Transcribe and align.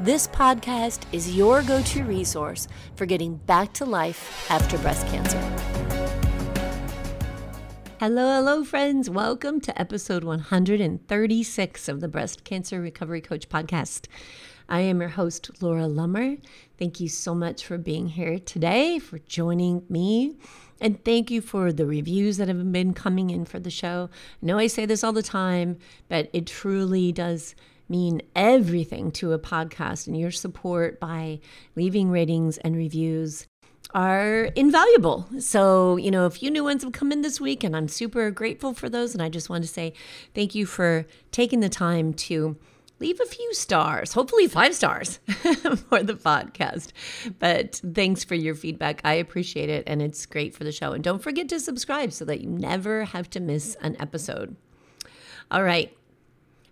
This 0.00 0.28
podcast 0.28 1.02
is 1.10 1.34
your 1.36 1.60
go 1.60 1.82
to 1.82 2.04
resource 2.04 2.68
for 2.94 3.04
getting 3.04 3.34
back 3.34 3.72
to 3.74 3.84
life 3.84 4.48
after 4.48 4.78
breast 4.78 5.04
cancer. 5.08 5.40
Hello, 7.98 8.36
hello, 8.36 8.62
friends. 8.62 9.10
Welcome 9.10 9.60
to 9.62 9.76
episode 9.76 10.22
136 10.22 11.88
of 11.88 12.00
the 12.00 12.06
Breast 12.06 12.44
Cancer 12.44 12.80
Recovery 12.80 13.20
Coach 13.20 13.48
podcast. 13.48 14.06
I 14.68 14.82
am 14.82 15.00
your 15.00 15.10
host, 15.10 15.50
Laura 15.60 15.88
Lummer. 15.88 16.38
Thank 16.78 17.00
you 17.00 17.08
so 17.08 17.34
much 17.34 17.66
for 17.66 17.76
being 17.76 18.06
here 18.06 18.38
today, 18.38 19.00
for 19.00 19.18
joining 19.18 19.82
me. 19.88 20.36
And 20.80 21.04
thank 21.04 21.28
you 21.28 21.40
for 21.40 21.72
the 21.72 21.86
reviews 21.86 22.36
that 22.36 22.46
have 22.46 22.70
been 22.70 22.94
coming 22.94 23.30
in 23.30 23.44
for 23.44 23.58
the 23.58 23.68
show. 23.68 24.10
I 24.40 24.46
know 24.46 24.58
I 24.58 24.68
say 24.68 24.86
this 24.86 25.02
all 25.02 25.12
the 25.12 25.24
time, 25.24 25.76
but 26.08 26.30
it 26.32 26.46
truly 26.46 27.10
does 27.10 27.56
mean 27.88 28.22
everything 28.34 29.10
to 29.12 29.32
a 29.32 29.38
podcast, 29.38 30.06
and 30.06 30.18
your 30.18 30.30
support 30.30 31.00
by 31.00 31.40
leaving 31.76 32.10
ratings 32.10 32.58
and 32.58 32.76
reviews 32.76 33.46
are 33.94 34.44
invaluable. 34.54 35.26
So, 35.38 35.96
you 35.96 36.10
know, 36.10 36.26
a 36.26 36.30
few 36.30 36.50
new 36.50 36.64
ones 36.64 36.82
have 36.82 36.92
come 36.92 37.12
in 37.12 37.22
this 37.22 37.40
week, 37.40 37.64
and 37.64 37.74
I'm 37.76 37.88
super 37.88 38.30
grateful 38.30 38.74
for 38.74 38.88
those. 38.88 39.14
And 39.14 39.22
I 39.22 39.28
just 39.28 39.48
want 39.48 39.64
to 39.64 39.68
say 39.68 39.94
thank 40.34 40.54
you 40.54 40.66
for 40.66 41.06
taking 41.32 41.60
the 41.60 41.68
time 41.68 42.12
to 42.14 42.56
leave 43.00 43.20
a 43.20 43.26
few 43.26 43.54
stars, 43.54 44.12
hopefully 44.12 44.48
five 44.48 44.74
stars 44.74 45.18
for 45.28 46.02
the 46.02 46.14
podcast. 46.14 46.88
But 47.38 47.80
thanks 47.94 48.24
for 48.24 48.34
your 48.34 48.54
feedback. 48.54 49.00
I 49.04 49.14
appreciate 49.14 49.70
it, 49.70 49.84
and 49.86 50.02
it's 50.02 50.26
great 50.26 50.54
for 50.54 50.64
the 50.64 50.72
show. 50.72 50.92
And 50.92 51.02
don't 51.02 51.22
forget 51.22 51.48
to 51.50 51.60
subscribe 51.60 52.12
so 52.12 52.24
that 52.26 52.40
you 52.40 52.50
never 52.50 53.04
have 53.04 53.30
to 53.30 53.40
miss 53.40 53.76
an 53.80 53.96
episode. 54.00 54.56
All 55.50 55.62
right. 55.62 55.97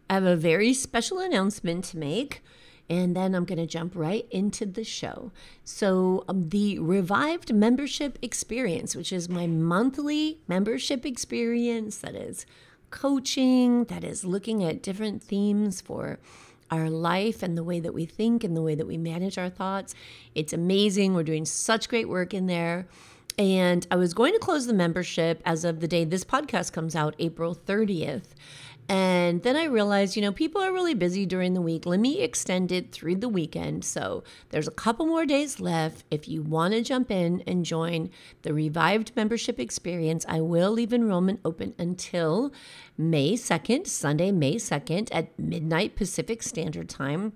I 0.08 0.14
have 0.14 0.24
a 0.24 0.36
very 0.36 0.72
special 0.72 1.18
announcement 1.18 1.84
to 1.86 1.98
make, 1.98 2.42
and 2.88 3.16
then 3.16 3.34
I'm 3.34 3.44
going 3.44 3.58
to 3.58 3.66
jump 3.66 3.92
right 3.96 4.26
into 4.30 4.64
the 4.64 4.84
show. 4.84 5.32
So, 5.64 6.24
um, 6.28 6.48
the 6.50 6.78
Revived 6.78 7.52
Membership 7.52 8.18
Experience, 8.22 8.94
which 8.94 9.12
is 9.12 9.28
my 9.28 9.46
monthly 9.46 10.38
membership 10.46 11.04
experience 11.04 11.98
that 11.98 12.14
is 12.14 12.46
coaching, 12.90 13.84
that 13.84 14.04
is 14.04 14.24
looking 14.24 14.62
at 14.62 14.82
different 14.82 15.22
themes 15.22 15.80
for 15.80 16.20
our 16.70 16.88
life 16.88 17.42
and 17.42 17.56
the 17.56 17.64
way 17.64 17.80
that 17.80 17.94
we 17.94 18.06
think 18.06 18.44
and 18.44 18.56
the 18.56 18.62
way 18.62 18.74
that 18.74 18.86
we 18.86 18.96
manage 18.96 19.38
our 19.38 19.50
thoughts. 19.50 19.94
It's 20.34 20.52
amazing. 20.52 21.14
We're 21.14 21.22
doing 21.24 21.44
such 21.44 21.88
great 21.88 22.08
work 22.08 22.34
in 22.34 22.46
there. 22.46 22.86
And 23.38 23.86
I 23.90 23.96
was 23.96 24.14
going 24.14 24.32
to 24.32 24.38
close 24.38 24.66
the 24.66 24.72
membership 24.72 25.42
as 25.44 25.64
of 25.64 25.80
the 25.80 25.88
day 25.88 26.04
this 26.04 26.24
podcast 26.24 26.72
comes 26.72 26.96
out, 26.96 27.14
April 27.18 27.54
30th. 27.54 28.28
And 28.88 29.42
then 29.42 29.56
I 29.56 29.64
realized, 29.64 30.14
you 30.14 30.22
know, 30.22 30.30
people 30.30 30.62
are 30.62 30.72
really 30.72 30.94
busy 30.94 31.26
during 31.26 31.54
the 31.54 31.60
week. 31.60 31.86
Let 31.86 31.98
me 31.98 32.20
extend 32.20 32.70
it 32.70 32.92
through 32.92 33.16
the 33.16 33.28
weekend. 33.28 33.84
So 33.84 34.22
there's 34.50 34.68
a 34.68 34.72
couple 34.72 35.06
more 35.06 35.26
days 35.26 35.58
left. 35.58 36.04
If 36.08 36.28
you 36.28 36.42
want 36.42 36.72
to 36.74 36.82
jump 36.82 37.10
in 37.10 37.42
and 37.48 37.64
join 37.64 38.10
the 38.42 38.54
revived 38.54 39.10
membership 39.16 39.58
experience, 39.58 40.24
I 40.28 40.40
will 40.40 40.70
leave 40.70 40.92
enrollment 40.92 41.40
open 41.44 41.74
until 41.78 42.52
May 42.96 43.32
2nd, 43.32 43.88
Sunday, 43.88 44.30
May 44.30 44.54
2nd 44.54 45.08
at 45.10 45.36
midnight 45.36 45.96
Pacific 45.96 46.42
Standard 46.44 46.88
Time. 46.88 47.32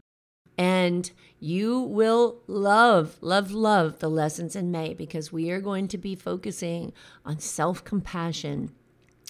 And 0.56 1.10
you 1.40 1.80
will 1.80 2.42
love, 2.46 3.16
love, 3.20 3.50
love 3.50 3.98
the 3.98 4.10
lessons 4.10 4.54
in 4.54 4.70
May 4.70 4.94
because 4.94 5.32
we 5.32 5.50
are 5.50 5.60
going 5.60 5.88
to 5.88 5.98
be 5.98 6.14
focusing 6.14 6.92
on 7.24 7.40
self 7.40 7.82
compassion 7.82 8.70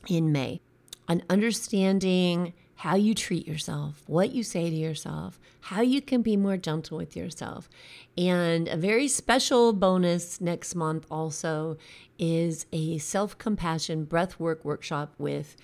in 0.09 0.32
May 0.32 0.60
on 1.10 1.22
understanding 1.28 2.53
how 2.76 2.94
you 2.94 3.15
treat 3.15 3.47
yourself, 3.47 4.04
what 4.06 4.31
you 4.31 4.44
say 4.44 4.71
to 4.71 4.76
yourself, 4.76 5.41
how 5.62 5.82
you 5.82 6.00
can 6.00 6.22
be 6.22 6.37
more 6.37 6.56
gentle 6.56 6.97
with 6.97 7.16
yourself. 7.16 7.69
And 8.16 8.69
a 8.69 8.76
very 8.76 9.09
special 9.09 9.72
bonus 9.72 10.41
next 10.41 10.76
month 10.76 11.06
also 11.10 11.76
is 12.16 12.65
a 12.72 12.98
self 12.98 13.37
compassion 13.38 14.04
breath 14.04 14.38
work 14.38 14.65
workshop 14.65 15.12
with 15.19 15.56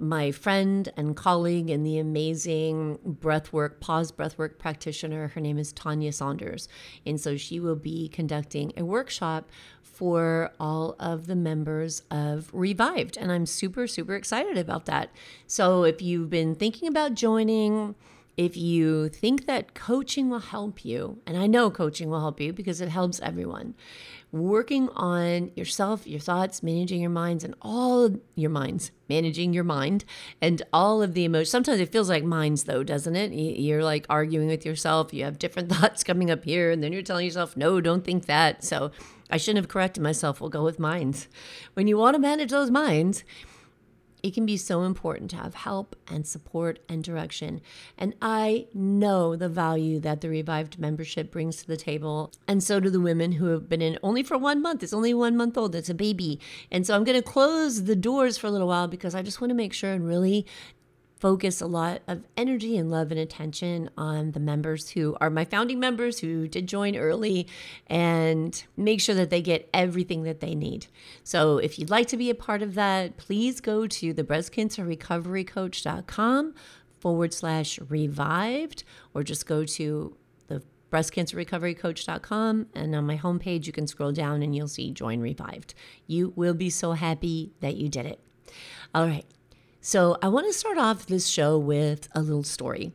my 0.00 0.30
friend 0.30 0.92
and 0.96 1.16
colleague 1.16 1.70
and 1.70 1.84
the 1.84 1.98
amazing 1.98 2.98
breathwork, 3.06 3.80
pause 3.80 4.10
breathwork 4.10 4.58
practitioner. 4.58 5.28
Her 5.28 5.40
name 5.40 5.58
is 5.58 5.72
Tanya 5.72 6.12
Saunders. 6.12 6.68
And 7.06 7.20
so 7.20 7.36
she 7.36 7.60
will 7.60 7.76
be 7.76 8.08
conducting 8.08 8.72
a 8.76 8.84
workshop 8.84 9.48
for 9.82 10.50
all 10.58 10.96
of 10.98 11.26
the 11.26 11.36
members 11.36 12.02
of 12.10 12.48
Revived. 12.52 13.18
And 13.18 13.30
I'm 13.30 13.46
super, 13.46 13.86
super 13.86 14.14
excited 14.14 14.56
about 14.56 14.86
that. 14.86 15.10
So 15.46 15.84
if 15.84 16.00
you've 16.00 16.30
been 16.30 16.54
thinking 16.54 16.88
about 16.88 17.14
joining, 17.14 17.94
if 18.36 18.56
you 18.56 19.10
think 19.10 19.44
that 19.46 19.74
coaching 19.74 20.30
will 20.30 20.38
help 20.38 20.84
you, 20.84 21.18
and 21.26 21.36
I 21.36 21.46
know 21.46 21.70
coaching 21.70 22.08
will 22.08 22.20
help 22.20 22.40
you 22.40 22.54
because 22.54 22.80
it 22.80 22.88
helps 22.88 23.20
everyone, 23.20 23.74
working 24.32 24.88
on 24.90 25.50
yourself, 25.56 26.06
your 26.06 26.20
thoughts, 26.20 26.62
managing 26.62 27.00
your 27.00 27.10
minds, 27.10 27.42
and 27.44 27.54
all 27.60 28.10
your 28.34 28.50
minds, 28.50 28.92
managing 29.08 29.52
your 29.52 29.64
mind, 29.64 30.04
and 30.40 30.62
all 30.72 31.02
of 31.02 31.14
the 31.14 31.24
emotions. 31.24 31.50
Sometimes 31.50 31.80
it 31.80 31.90
feels 31.90 32.08
like 32.08 32.24
minds, 32.24 32.64
though, 32.64 32.82
doesn't 32.82 33.16
it? 33.16 33.32
You're 33.32 33.84
like 33.84 34.06
arguing 34.08 34.48
with 34.48 34.64
yourself. 34.64 35.12
You 35.12 35.24
have 35.24 35.38
different 35.38 35.70
thoughts 35.72 36.04
coming 36.04 36.30
up 36.30 36.44
here, 36.44 36.70
and 36.70 36.82
then 36.82 36.92
you're 36.92 37.02
telling 37.02 37.26
yourself, 37.26 37.56
no, 37.56 37.80
don't 37.80 38.04
think 38.04 38.26
that. 38.26 38.64
So 38.64 38.92
I 39.30 39.36
shouldn't 39.36 39.64
have 39.64 39.68
corrected 39.68 40.02
myself. 40.02 40.40
We'll 40.40 40.50
go 40.50 40.64
with 40.64 40.78
minds. 40.78 41.28
When 41.74 41.86
you 41.86 41.96
want 41.96 42.14
to 42.14 42.20
manage 42.20 42.50
those 42.50 42.70
minds, 42.70 43.24
it 44.22 44.34
can 44.34 44.46
be 44.46 44.56
so 44.56 44.82
important 44.82 45.30
to 45.30 45.36
have 45.36 45.54
help 45.54 45.96
and 46.08 46.26
support 46.26 46.78
and 46.88 47.02
direction. 47.02 47.60
And 47.98 48.14
I 48.20 48.66
know 48.74 49.36
the 49.36 49.48
value 49.48 50.00
that 50.00 50.20
the 50.20 50.28
revived 50.28 50.78
membership 50.78 51.30
brings 51.30 51.56
to 51.56 51.66
the 51.66 51.76
table. 51.76 52.32
And 52.46 52.62
so 52.62 52.80
do 52.80 52.90
the 52.90 53.00
women 53.00 53.32
who 53.32 53.46
have 53.46 53.68
been 53.68 53.82
in 53.82 53.98
only 54.02 54.22
for 54.22 54.38
one 54.38 54.62
month. 54.62 54.82
It's 54.82 54.92
only 54.92 55.14
one 55.14 55.36
month 55.36 55.56
old, 55.56 55.74
it's 55.74 55.90
a 55.90 55.94
baby. 55.94 56.40
And 56.70 56.86
so 56.86 56.94
I'm 56.94 57.04
going 57.04 57.20
to 57.20 57.22
close 57.22 57.84
the 57.84 57.96
doors 57.96 58.38
for 58.38 58.46
a 58.46 58.50
little 58.50 58.68
while 58.68 58.88
because 58.88 59.14
I 59.14 59.22
just 59.22 59.40
want 59.40 59.50
to 59.50 59.54
make 59.54 59.72
sure 59.72 59.92
and 59.92 60.06
really 60.06 60.46
focus 61.20 61.60
a 61.60 61.66
lot 61.66 62.00
of 62.08 62.24
energy 62.36 62.76
and 62.78 62.90
love 62.90 63.10
and 63.10 63.20
attention 63.20 63.90
on 63.96 64.32
the 64.32 64.40
members 64.40 64.90
who 64.90 65.16
are 65.20 65.28
my 65.28 65.44
founding 65.44 65.78
members 65.78 66.18
who 66.18 66.48
did 66.48 66.66
join 66.66 66.96
early 66.96 67.46
and 67.86 68.64
make 68.76 69.00
sure 69.00 69.14
that 69.14 69.30
they 69.30 69.42
get 69.42 69.68
everything 69.74 70.22
that 70.22 70.40
they 70.40 70.54
need. 70.54 70.86
So 71.22 71.58
if 71.58 71.78
you'd 71.78 71.90
like 71.90 72.08
to 72.08 72.16
be 72.16 72.30
a 72.30 72.34
part 72.34 72.62
of 72.62 72.72
that, 72.74 73.18
please 73.18 73.60
go 73.60 73.86
to 73.86 74.14
the 74.14 74.24
breastcancerrecoverycoach.com 74.24 76.54
forward 76.98 77.34
slash 77.34 77.78
revived 77.88 78.82
or 79.14 79.22
just 79.22 79.46
go 79.46 79.64
to 79.64 80.16
the 80.48 80.60
breastcancerrecoverycoach.com 80.90 82.66
and 82.74 82.94
on 82.94 83.06
my 83.06 83.18
homepage 83.18 83.66
you 83.66 83.72
can 83.72 83.86
scroll 83.86 84.12
down 84.12 84.42
and 84.42 84.56
you'll 84.56 84.68
see 84.68 84.90
join 84.90 85.20
revived. 85.20 85.74
You 86.06 86.32
will 86.34 86.54
be 86.54 86.70
so 86.70 86.92
happy 86.92 87.52
that 87.60 87.76
you 87.76 87.90
did 87.90 88.06
it. 88.06 88.20
All 88.94 89.06
right. 89.06 89.26
So, 89.82 90.18
I 90.20 90.28
want 90.28 90.46
to 90.46 90.52
start 90.52 90.76
off 90.76 91.06
this 91.06 91.26
show 91.26 91.56
with 91.56 92.06
a 92.14 92.20
little 92.20 92.42
story. 92.42 92.92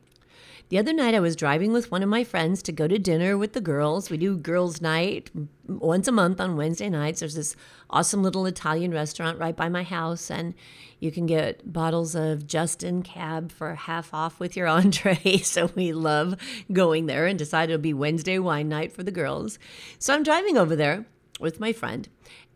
The 0.69 0.77
other 0.77 0.93
night, 0.93 1.15
I 1.15 1.19
was 1.19 1.35
driving 1.35 1.73
with 1.73 1.89
one 1.89 2.03
of 2.03 2.09
my 2.09 2.23
friends 2.23 2.61
to 2.61 2.71
go 2.71 2.87
to 2.87 2.99
dinner 2.99 3.39
with 3.39 3.53
the 3.53 3.61
girls. 3.61 4.11
We 4.11 4.17
do 4.17 4.37
girls' 4.37 4.81
night 4.81 5.31
once 5.67 6.07
a 6.07 6.11
month 6.11 6.39
on 6.39 6.57
Wednesday 6.57 6.89
nights. 6.89 7.21
There's 7.21 7.33
this 7.33 7.55
awesome 7.89 8.21
little 8.21 8.45
Italian 8.45 8.91
restaurant 8.91 9.39
right 9.39 9.55
by 9.55 9.67
my 9.67 9.81
house, 9.81 10.29
and 10.29 10.53
you 10.99 11.11
can 11.11 11.25
get 11.25 11.73
bottles 11.73 12.13
of 12.13 12.45
Justin 12.45 13.01
Cab 13.01 13.51
for 13.51 13.73
half 13.73 14.13
off 14.13 14.39
with 14.39 14.55
your 14.55 14.67
entree. 14.67 15.37
So 15.37 15.71
we 15.73 15.91
love 15.91 16.35
going 16.71 17.07
there 17.07 17.25
and 17.25 17.39
decided 17.39 17.73
it'll 17.73 17.81
be 17.81 17.95
Wednesday 17.95 18.37
wine 18.37 18.69
night 18.69 18.93
for 18.93 19.01
the 19.01 19.11
girls. 19.11 19.57
So 19.97 20.13
I'm 20.13 20.21
driving 20.21 20.55
over 20.55 20.75
there 20.75 21.05
with 21.39 21.59
my 21.59 21.73
friend, 21.73 22.07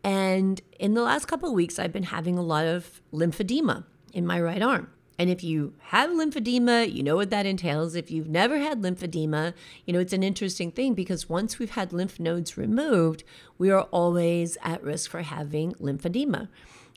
and 0.04 0.60
in 0.78 0.94
the 0.94 1.02
last 1.02 1.26
couple 1.26 1.48
of 1.48 1.54
weeks, 1.56 1.80
I've 1.80 1.92
been 1.92 2.04
having 2.04 2.38
a 2.38 2.42
lot 2.42 2.64
of 2.64 3.02
lymphedema 3.12 3.86
in 4.12 4.26
my 4.26 4.40
right 4.40 4.62
arm. 4.62 4.90
And 5.20 5.28
if 5.28 5.44
you 5.44 5.74
have 5.88 6.08
lymphedema, 6.08 6.90
you 6.90 7.02
know 7.02 7.14
what 7.14 7.28
that 7.28 7.44
entails. 7.44 7.94
If 7.94 8.10
you've 8.10 8.30
never 8.30 8.58
had 8.58 8.80
lymphedema, 8.80 9.52
you 9.84 9.92
know, 9.92 9.98
it's 9.98 10.14
an 10.14 10.22
interesting 10.22 10.70
thing 10.70 10.94
because 10.94 11.28
once 11.28 11.58
we've 11.58 11.72
had 11.72 11.92
lymph 11.92 12.18
nodes 12.18 12.56
removed, 12.56 13.22
we 13.58 13.70
are 13.70 13.82
always 13.90 14.56
at 14.62 14.82
risk 14.82 15.10
for 15.10 15.20
having 15.20 15.74
lymphedema. 15.74 16.48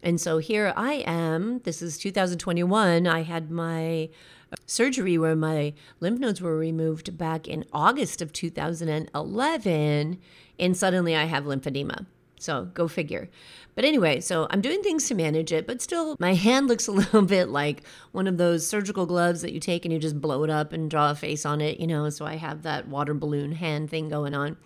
And 0.01 0.21
so 0.21 0.38
here 0.38 0.71
I 0.77 1.04
am. 1.06 1.60
This 1.65 1.81
is 1.81 1.98
2021. 1.98 3.07
I 3.07 3.24
had 3.24 3.51
my 3.51 4.10
uh, 4.51 4.56
surgery 4.65 5.18
where 5.18 5.36
my 5.36 5.74
lymph 6.00 6.19
nodes 6.19 6.39
were 6.39 6.57
removed 6.57 7.18
back 7.18 7.45
in 7.48 7.65
August 7.74 8.21
of 8.21 8.31
2011, 8.31 10.19
and 10.60 10.77
suddenly 10.77 11.15
I 11.15 11.25
have 11.25 11.44
lymphedema. 11.44 12.06
So 12.44 12.66
go 12.66 12.88
figure. 12.88 13.30
But 13.75 13.86
anyway, 13.86 14.19
so 14.19 14.48
I'm 14.50 14.62
doing 14.62 14.84
things 14.84 15.07
to 15.07 15.16
manage 15.16 15.51
it, 15.51 15.66
but 15.66 15.81
still, 15.81 16.16
my 16.19 16.34
hand 16.34 16.68
looks 16.68 16.88
a 16.90 16.92
little 16.92 17.22
bit 17.22 17.50
like 17.50 17.84
one 18.12 18.28
of 18.28 18.38
those 18.38 18.68
surgical 18.68 19.06
gloves 19.06 19.42
that 19.42 19.54
you 19.54 19.60
take 19.60 19.86
and 19.86 19.94
you 19.94 20.00
just 20.00 20.19
blow 20.19 20.44
it 20.44 20.50
up 20.50 20.74
and 20.74 20.92
draw 20.92 21.12
a 21.12 21.16
face 21.16 21.45
on 21.45 21.62
it, 21.62 21.80
you 21.80 21.88
know. 21.88 22.10
So 22.10 22.25
I 22.25 22.36
have 22.36 22.63
that 22.63 22.88
water 22.88 23.13
balloon 23.13 23.54
hand 23.54 23.90
thing 23.90 24.10
going 24.10 24.34
on. 24.34 24.57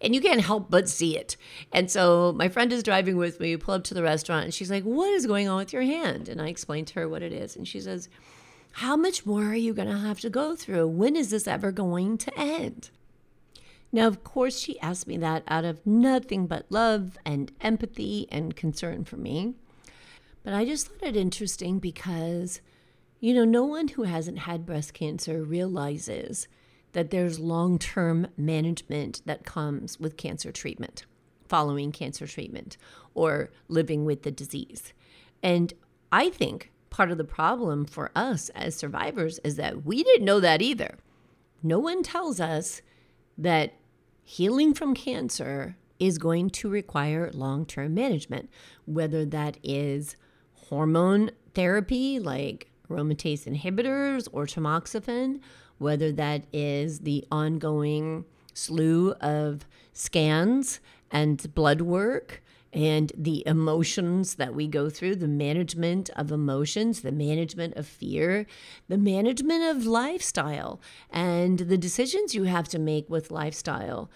And 0.00 0.14
you 0.14 0.20
can't 0.20 0.42
help 0.42 0.70
but 0.70 0.88
see 0.88 1.16
it. 1.16 1.36
And 1.72 1.90
so 1.90 2.32
my 2.32 2.48
friend 2.48 2.72
is 2.72 2.82
driving 2.82 3.16
with 3.16 3.40
me, 3.40 3.56
we 3.56 3.56
pull 3.56 3.74
up 3.74 3.84
to 3.84 3.94
the 3.94 4.02
restaurant, 4.02 4.44
and 4.44 4.54
she's 4.54 4.70
like, 4.70 4.84
What 4.84 5.10
is 5.10 5.26
going 5.26 5.48
on 5.48 5.56
with 5.56 5.72
your 5.72 5.82
hand? 5.82 6.28
And 6.28 6.40
I 6.40 6.48
explained 6.48 6.88
to 6.88 6.94
her 6.94 7.08
what 7.08 7.22
it 7.22 7.32
is. 7.32 7.56
And 7.56 7.66
she 7.66 7.80
says, 7.80 8.08
How 8.72 8.94
much 8.94 9.24
more 9.24 9.44
are 9.44 9.54
you 9.54 9.72
going 9.72 9.88
to 9.88 9.96
have 9.96 10.20
to 10.20 10.30
go 10.30 10.54
through? 10.54 10.88
When 10.88 11.16
is 11.16 11.30
this 11.30 11.48
ever 11.48 11.72
going 11.72 12.18
to 12.18 12.38
end? 12.38 12.90
Now, 13.92 14.06
of 14.06 14.24
course, 14.24 14.58
she 14.58 14.80
asked 14.80 15.06
me 15.06 15.18
that 15.18 15.44
out 15.46 15.66
of 15.66 15.86
nothing 15.86 16.46
but 16.46 16.66
love 16.70 17.18
and 17.26 17.52
empathy 17.60 18.26
and 18.30 18.56
concern 18.56 19.04
for 19.04 19.18
me. 19.18 19.54
But 20.42 20.54
I 20.54 20.64
just 20.64 20.88
thought 20.88 21.08
it 21.08 21.16
interesting 21.16 21.78
because, 21.78 22.62
you 23.20 23.34
know, 23.34 23.44
no 23.44 23.64
one 23.64 23.88
who 23.88 24.04
hasn't 24.04 24.40
had 24.40 24.64
breast 24.64 24.94
cancer 24.94 25.42
realizes 25.42 26.48
that 26.92 27.10
there's 27.10 27.38
long 27.38 27.78
term 27.78 28.28
management 28.36 29.22
that 29.26 29.44
comes 29.44 30.00
with 30.00 30.16
cancer 30.16 30.50
treatment, 30.50 31.04
following 31.46 31.92
cancer 31.92 32.26
treatment, 32.26 32.78
or 33.14 33.50
living 33.68 34.06
with 34.06 34.22
the 34.22 34.30
disease. 34.30 34.94
And 35.42 35.74
I 36.10 36.30
think 36.30 36.72
part 36.88 37.10
of 37.10 37.18
the 37.18 37.24
problem 37.24 37.84
for 37.84 38.10
us 38.14 38.48
as 38.50 38.74
survivors 38.74 39.38
is 39.44 39.56
that 39.56 39.84
we 39.84 40.02
didn't 40.02 40.24
know 40.24 40.40
that 40.40 40.62
either. 40.62 40.96
No 41.62 41.78
one 41.78 42.02
tells 42.02 42.40
us 42.40 42.82
that 43.38 43.74
healing 44.24 44.74
from 44.74 44.94
cancer 44.94 45.76
is 45.98 46.18
going 46.18 46.50
to 46.50 46.68
require 46.68 47.30
long 47.32 47.64
term 47.64 47.94
management, 47.94 48.50
whether 48.86 49.24
that 49.24 49.56
is 49.62 50.16
hormone 50.68 51.30
therapy 51.54 52.18
like 52.18 52.68
aromatase 52.88 53.44
inhibitors 53.46 54.28
or 54.32 54.46
tamoxifen, 54.46 55.40
whether 55.78 56.12
that 56.12 56.44
is 56.52 57.00
the 57.00 57.24
ongoing 57.30 58.24
slew 58.54 59.12
of 59.20 59.66
scans 59.92 60.80
and 61.10 61.54
blood 61.54 61.80
work 61.82 62.41
and 62.72 63.12
the 63.16 63.42
emotions 63.46 64.36
that 64.36 64.54
we 64.54 64.66
go 64.66 64.88
through, 64.88 65.16
the 65.16 65.28
management 65.28 66.08
of 66.16 66.32
emotions, 66.32 67.02
the 67.02 67.12
management 67.12 67.76
of 67.76 67.86
fear, 67.86 68.46
the 68.88 68.96
management 68.96 69.62
of 69.64 69.84
lifestyle, 69.84 70.80
and 71.10 71.58
the 71.58 71.76
decisions 71.76 72.34
you 72.34 72.44
have 72.44 72.68
to 72.68 72.78
make 72.78 73.10
with 73.10 73.30
lifestyle 73.30 74.10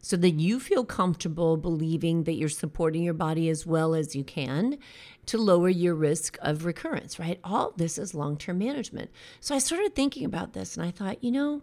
so 0.00 0.16
that 0.16 0.30
you 0.30 0.60
feel 0.60 0.84
comfortable 0.84 1.56
believing 1.56 2.24
that 2.24 2.34
you're 2.34 2.48
supporting 2.48 3.02
your 3.02 3.14
body 3.14 3.48
as 3.48 3.66
well 3.66 3.94
as 3.94 4.14
you 4.14 4.24
can 4.24 4.78
to 5.26 5.36
lower 5.36 5.68
your 5.68 5.94
risk 5.94 6.38
of 6.40 6.64
recurrence, 6.64 7.18
right? 7.18 7.38
All 7.44 7.72
this 7.76 7.98
is 7.98 8.14
long 8.14 8.38
term 8.38 8.58
management. 8.58 9.10
So 9.40 9.54
I 9.54 9.58
started 9.58 9.94
thinking 9.94 10.24
about 10.24 10.54
this 10.54 10.76
and 10.76 10.86
I 10.86 10.90
thought, 10.90 11.22
you 11.22 11.30
know, 11.30 11.62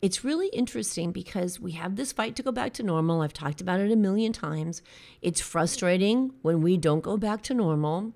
it's 0.00 0.24
really 0.24 0.48
interesting 0.48 1.12
because 1.12 1.58
we 1.58 1.72
have 1.72 1.96
this 1.96 2.12
fight 2.12 2.36
to 2.36 2.42
go 2.42 2.52
back 2.52 2.72
to 2.74 2.82
normal. 2.82 3.20
I've 3.22 3.32
talked 3.32 3.60
about 3.60 3.80
it 3.80 3.90
a 3.90 3.96
million 3.96 4.32
times. 4.32 4.82
It's 5.22 5.40
frustrating 5.40 6.32
when 6.42 6.60
we 6.60 6.76
don't 6.76 7.02
go 7.02 7.16
back 7.16 7.42
to 7.44 7.54
normal, 7.54 8.12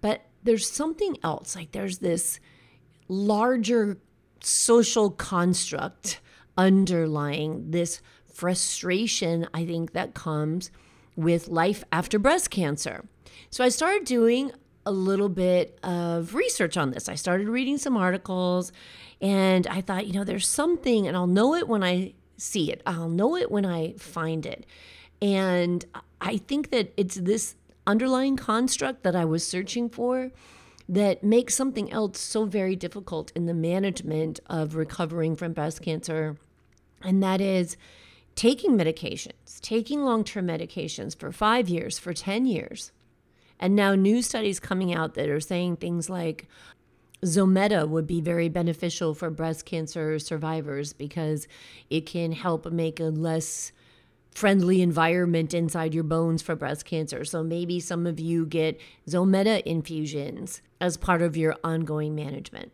but 0.00 0.22
there's 0.42 0.70
something 0.70 1.16
else. 1.22 1.56
Like 1.56 1.72
there's 1.72 1.98
this 1.98 2.38
larger 3.08 3.98
social 4.40 5.10
construct 5.10 6.20
underlying 6.56 7.70
this 7.70 8.02
frustration, 8.32 9.46
I 9.54 9.64
think, 9.64 9.92
that 9.92 10.14
comes 10.14 10.70
with 11.16 11.48
life 11.48 11.84
after 11.92 12.18
breast 12.18 12.50
cancer. 12.50 13.04
So 13.50 13.64
I 13.64 13.68
started 13.68 14.04
doing 14.04 14.52
a 14.84 14.92
little 14.92 15.28
bit 15.28 15.78
of 15.82 16.34
research 16.34 16.76
on 16.76 16.90
this. 16.90 17.08
I 17.08 17.14
started 17.14 17.48
reading 17.48 17.78
some 17.78 17.96
articles 17.96 18.72
and 19.22 19.68
I 19.68 19.80
thought, 19.80 20.08
you 20.08 20.14
know, 20.14 20.24
there's 20.24 20.48
something, 20.48 21.06
and 21.06 21.16
I'll 21.16 21.28
know 21.28 21.54
it 21.54 21.68
when 21.68 21.84
I 21.84 22.14
see 22.36 22.72
it, 22.72 22.82
I'll 22.84 23.08
know 23.08 23.36
it 23.36 23.52
when 23.52 23.64
I 23.64 23.92
find 23.92 24.44
it. 24.44 24.66
And 25.22 25.84
I 26.20 26.38
think 26.38 26.70
that 26.70 26.92
it's 26.96 27.14
this 27.14 27.54
underlying 27.86 28.36
construct 28.36 29.04
that 29.04 29.14
I 29.14 29.24
was 29.24 29.46
searching 29.46 29.88
for 29.88 30.32
that 30.88 31.22
makes 31.22 31.54
something 31.54 31.90
else 31.92 32.18
so 32.18 32.44
very 32.44 32.74
difficult 32.74 33.30
in 33.36 33.46
the 33.46 33.54
management 33.54 34.40
of 34.50 34.74
recovering 34.74 35.36
from 35.36 35.52
breast 35.52 35.80
cancer. 35.80 36.36
And 37.00 37.22
that 37.22 37.40
is 37.40 37.76
taking 38.34 38.72
medications, 38.72 39.60
taking 39.60 40.02
long 40.02 40.24
term 40.24 40.48
medications 40.48 41.16
for 41.16 41.30
five 41.30 41.68
years, 41.68 41.96
for 41.96 42.12
10 42.12 42.46
years. 42.46 42.90
And 43.60 43.76
now 43.76 43.94
new 43.94 44.20
studies 44.20 44.58
coming 44.58 44.92
out 44.92 45.14
that 45.14 45.28
are 45.28 45.38
saying 45.38 45.76
things 45.76 46.10
like, 46.10 46.48
Zometa 47.24 47.88
would 47.88 48.06
be 48.06 48.20
very 48.20 48.48
beneficial 48.48 49.14
for 49.14 49.30
breast 49.30 49.64
cancer 49.64 50.18
survivors 50.18 50.92
because 50.92 51.46
it 51.88 52.06
can 52.06 52.32
help 52.32 52.70
make 52.72 52.98
a 52.98 53.04
less 53.04 53.72
friendly 54.32 54.82
environment 54.82 55.54
inside 55.54 55.94
your 55.94 56.04
bones 56.04 56.42
for 56.42 56.56
breast 56.56 56.84
cancer. 56.84 57.24
So 57.24 57.42
maybe 57.42 57.78
some 57.78 58.06
of 58.06 58.18
you 58.18 58.46
get 58.46 58.80
Zometa 59.06 59.62
infusions 59.62 60.62
as 60.80 60.96
part 60.96 61.22
of 61.22 61.36
your 61.36 61.56
ongoing 61.62 62.14
management. 62.14 62.72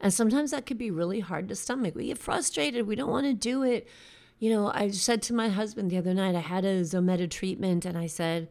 And 0.00 0.14
sometimes 0.14 0.52
that 0.52 0.64
could 0.64 0.78
be 0.78 0.90
really 0.90 1.20
hard 1.20 1.48
to 1.48 1.56
stomach. 1.56 1.94
We 1.94 2.06
get 2.06 2.18
frustrated, 2.18 2.86
we 2.86 2.94
don't 2.94 3.10
want 3.10 3.26
to 3.26 3.34
do 3.34 3.64
it. 3.64 3.88
You 4.38 4.50
know, 4.50 4.70
I 4.72 4.90
said 4.90 5.20
to 5.22 5.34
my 5.34 5.48
husband 5.48 5.90
the 5.90 5.98
other 5.98 6.14
night, 6.14 6.36
I 6.36 6.40
had 6.40 6.64
a 6.64 6.82
Zometa 6.82 7.28
treatment, 7.28 7.84
and 7.84 7.98
I 7.98 8.06
said, 8.06 8.48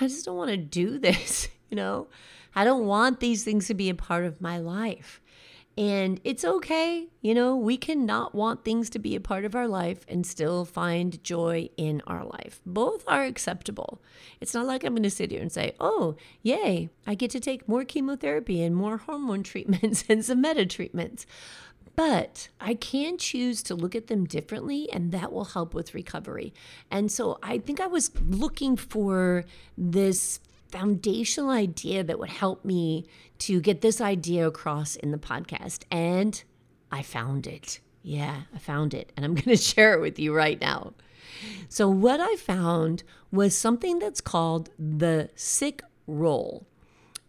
I 0.00 0.08
just 0.08 0.24
don't 0.24 0.36
want 0.36 0.50
to 0.50 0.56
do 0.56 0.98
this, 0.98 1.48
you 1.70 1.76
know? 1.76 2.08
I 2.54 2.64
don't 2.64 2.86
want 2.86 3.20
these 3.20 3.44
things 3.44 3.66
to 3.68 3.74
be 3.74 3.88
a 3.88 3.94
part 3.94 4.24
of 4.24 4.40
my 4.40 4.58
life. 4.58 5.20
And 5.78 6.20
it's 6.24 6.44
okay, 6.44 7.08
you 7.22 7.32
know, 7.32 7.56
we 7.56 7.76
can 7.76 8.04
not 8.04 8.34
want 8.34 8.64
things 8.64 8.90
to 8.90 8.98
be 8.98 9.14
a 9.14 9.20
part 9.20 9.44
of 9.44 9.54
our 9.54 9.68
life 9.68 10.04
and 10.08 10.26
still 10.26 10.64
find 10.64 11.22
joy 11.22 11.70
in 11.76 12.02
our 12.06 12.24
life. 12.24 12.60
Both 12.66 13.04
are 13.06 13.24
acceptable. 13.24 14.02
It's 14.40 14.52
not 14.52 14.66
like 14.66 14.84
I'm 14.84 14.94
going 14.94 15.04
to 15.04 15.10
sit 15.10 15.30
here 15.30 15.40
and 15.40 15.50
say, 15.50 15.74
oh, 15.80 16.16
yay, 16.42 16.90
I 17.06 17.14
get 17.14 17.30
to 17.30 17.40
take 17.40 17.68
more 17.68 17.84
chemotherapy 17.84 18.62
and 18.62 18.74
more 18.76 18.98
hormone 18.98 19.42
treatments 19.44 20.04
and 20.08 20.20
Zometa 20.20 20.68
treatments. 20.68 21.24
But 21.96 22.48
I 22.60 22.74
can 22.74 23.16
choose 23.16 23.62
to 23.64 23.74
look 23.74 23.94
at 23.94 24.08
them 24.08 24.24
differently, 24.24 24.90
and 24.92 25.12
that 25.12 25.32
will 25.32 25.44
help 25.46 25.72
with 25.74 25.94
recovery. 25.94 26.52
And 26.90 27.10
so 27.12 27.38
I 27.42 27.58
think 27.58 27.80
I 27.80 27.86
was 27.86 28.10
looking 28.20 28.76
for 28.76 29.44
this 29.76 30.40
foundational 30.70 31.50
idea 31.50 32.02
that 32.04 32.18
would 32.18 32.30
help 32.30 32.64
me 32.64 33.06
to 33.40 33.60
get 33.60 33.80
this 33.80 34.00
idea 34.00 34.46
across 34.46 34.96
in 34.96 35.10
the 35.10 35.18
podcast. 35.18 35.84
And 35.90 36.42
I 36.90 37.02
found 37.02 37.46
it. 37.46 37.80
Yeah, 38.02 38.42
I 38.54 38.58
found 38.58 38.94
it. 38.94 39.12
And 39.16 39.24
I'm 39.24 39.34
going 39.40 39.56
to 39.56 39.56
share 39.56 39.94
it 39.94 40.00
with 40.00 40.18
you 40.18 40.34
right 40.34 40.60
now. 40.60 40.94
So, 41.68 41.88
what 41.88 42.20
I 42.20 42.36
found 42.36 43.02
was 43.30 43.56
something 43.56 43.98
that's 43.98 44.20
called 44.20 44.70
the 44.78 45.30
sick 45.36 45.82
role. 46.06 46.66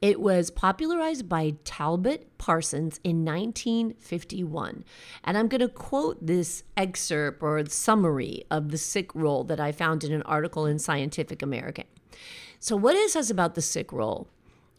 It 0.01 0.19
was 0.19 0.49
popularized 0.49 1.29
by 1.29 1.53
Talcott 1.63 2.39
Parsons 2.39 2.99
in 3.03 3.23
1951. 3.23 4.83
And 5.23 5.37
I'm 5.37 5.47
going 5.47 5.61
to 5.61 5.67
quote 5.67 6.25
this 6.25 6.63
excerpt 6.75 7.43
or 7.43 7.63
summary 7.67 8.43
of 8.49 8.71
the 8.71 8.79
sick 8.79 9.13
role 9.13 9.43
that 9.43 9.59
I 9.59 9.71
found 9.71 10.03
in 10.03 10.11
an 10.11 10.23
article 10.23 10.65
in 10.65 10.79
Scientific 10.79 11.43
American. 11.43 11.85
So, 12.63 12.75
what 12.75 12.95
it 12.95 13.09
says 13.09 13.31
about 13.31 13.55
the 13.55 13.61
sick 13.61 13.91
role 13.91 14.27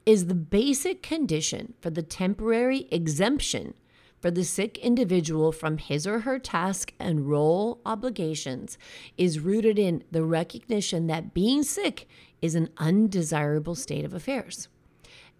is 0.07 0.27
the 0.27 0.37
basic 0.37 1.03
condition 1.03 1.75
for 1.81 1.91
the 1.91 2.03
temporary 2.03 2.87
exemption 2.93 3.75
for 4.21 4.31
the 4.31 4.45
sick 4.45 4.79
individual 4.79 5.51
from 5.51 5.79
his 5.79 6.07
or 6.07 6.21
her 6.21 6.39
task 6.39 6.93
and 7.01 7.29
role 7.29 7.81
obligations 7.85 8.79
is 9.19 9.41
rooted 9.41 9.81
in 9.81 10.05
the 10.13 10.23
recognition 10.23 11.09
that 11.09 11.35
being 11.35 11.65
sick 11.65 12.09
is 12.41 12.55
an 12.55 12.69
undesirable 12.79 13.75
state 13.75 14.05
of 14.05 14.15
affairs. 14.15 14.69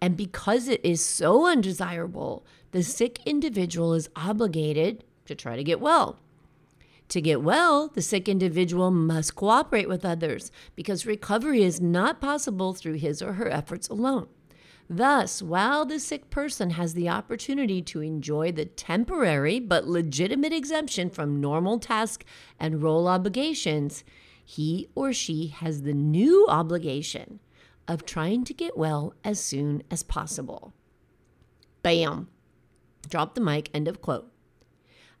And 0.01 0.17
because 0.17 0.67
it 0.67 0.83
is 0.83 0.99
so 0.99 1.47
undesirable, 1.47 2.45
the 2.71 2.83
sick 2.83 3.21
individual 3.25 3.93
is 3.93 4.09
obligated 4.17 5.05
to 5.27 5.33
try 5.33 5.55
to 5.55 5.63
get 5.63 5.79
well. 5.79 6.19
To 7.09 7.21
get 7.21 7.43
well, 7.43 7.89
the 7.89 8.01
sick 8.01 8.27
individual 8.27 8.89
must 8.89 9.35
cooperate 9.35 9.87
with 9.87 10.05
others 10.05 10.51
because 10.75 11.05
recovery 11.05 11.63
is 11.63 11.79
not 11.79 12.21
possible 12.21 12.73
through 12.73 12.93
his 12.93 13.21
or 13.21 13.33
her 13.33 13.49
efforts 13.49 13.87
alone. 13.87 14.27
Thus, 14.89 15.41
while 15.41 15.85
the 15.85 15.99
sick 15.99 16.29
person 16.29 16.71
has 16.71 16.93
the 16.93 17.09
opportunity 17.09 17.81
to 17.83 18.01
enjoy 18.01 18.51
the 18.51 18.65
temporary 18.65 19.59
but 19.59 19.87
legitimate 19.87 20.53
exemption 20.53 21.09
from 21.09 21.39
normal 21.39 21.79
task 21.79 22.25
and 22.59 22.81
role 22.81 23.07
obligations, 23.07 24.03
he 24.43 24.89
or 24.93 25.13
she 25.13 25.47
has 25.47 25.83
the 25.83 25.93
new 25.93 26.45
obligation 26.49 27.39
of 27.87 28.05
trying 28.05 28.43
to 28.45 28.53
get 28.53 28.77
well 28.77 29.13
as 29.23 29.39
soon 29.39 29.83
as 29.89 30.03
possible. 30.03 30.73
Bam. 31.81 32.27
Drop 33.09 33.35
the 33.35 33.41
mic, 33.41 33.69
end 33.73 33.87
of 33.87 34.01
quote. 34.01 34.31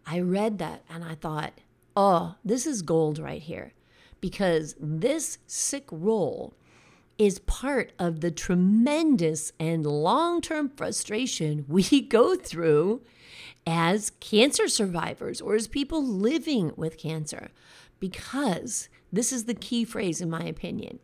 I 0.05 0.19
read 0.19 0.57
that 0.59 0.83
and 0.89 1.03
I 1.03 1.15
thought, 1.15 1.59
oh, 1.95 2.35
this 2.43 2.65
is 2.65 2.81
gold 2.81 3.19
right 3.19 3.41
here 3.41 3.73
because 4.21 4.75
this 4.79 5.37
sick 5.47 5.85
role 5.91 6.53
is 7.17 7.39
part 7.39 7.91
of 7.99 8.21
the 8.21 8.31
tremendous 8.31 9.51
and 9.59 9.85
long 9.85 10.41
term 10.41 10.69
frustration 10.69 11.65
we 11.69 12.01
go 12.01 12.35
through 12.35 13.01
as 13.65 14.11
cancer 14.19 14.67
survivors 14.67 15.41
or 15.41 15.55
as 15.55 15.67
people 15.67 16.05
living 16.05 16.73
with 16.75 16.97
cancer. 16.97 17.49
Because 17.99 18.89
this 19.11 19.31
is 19.31 19.45
the 19.45 19.53
key 19.53 19.85
phrase, 19.85 20.19
in 20.19 20.29
my 20.29 20.43
opinion. 20.43 20.99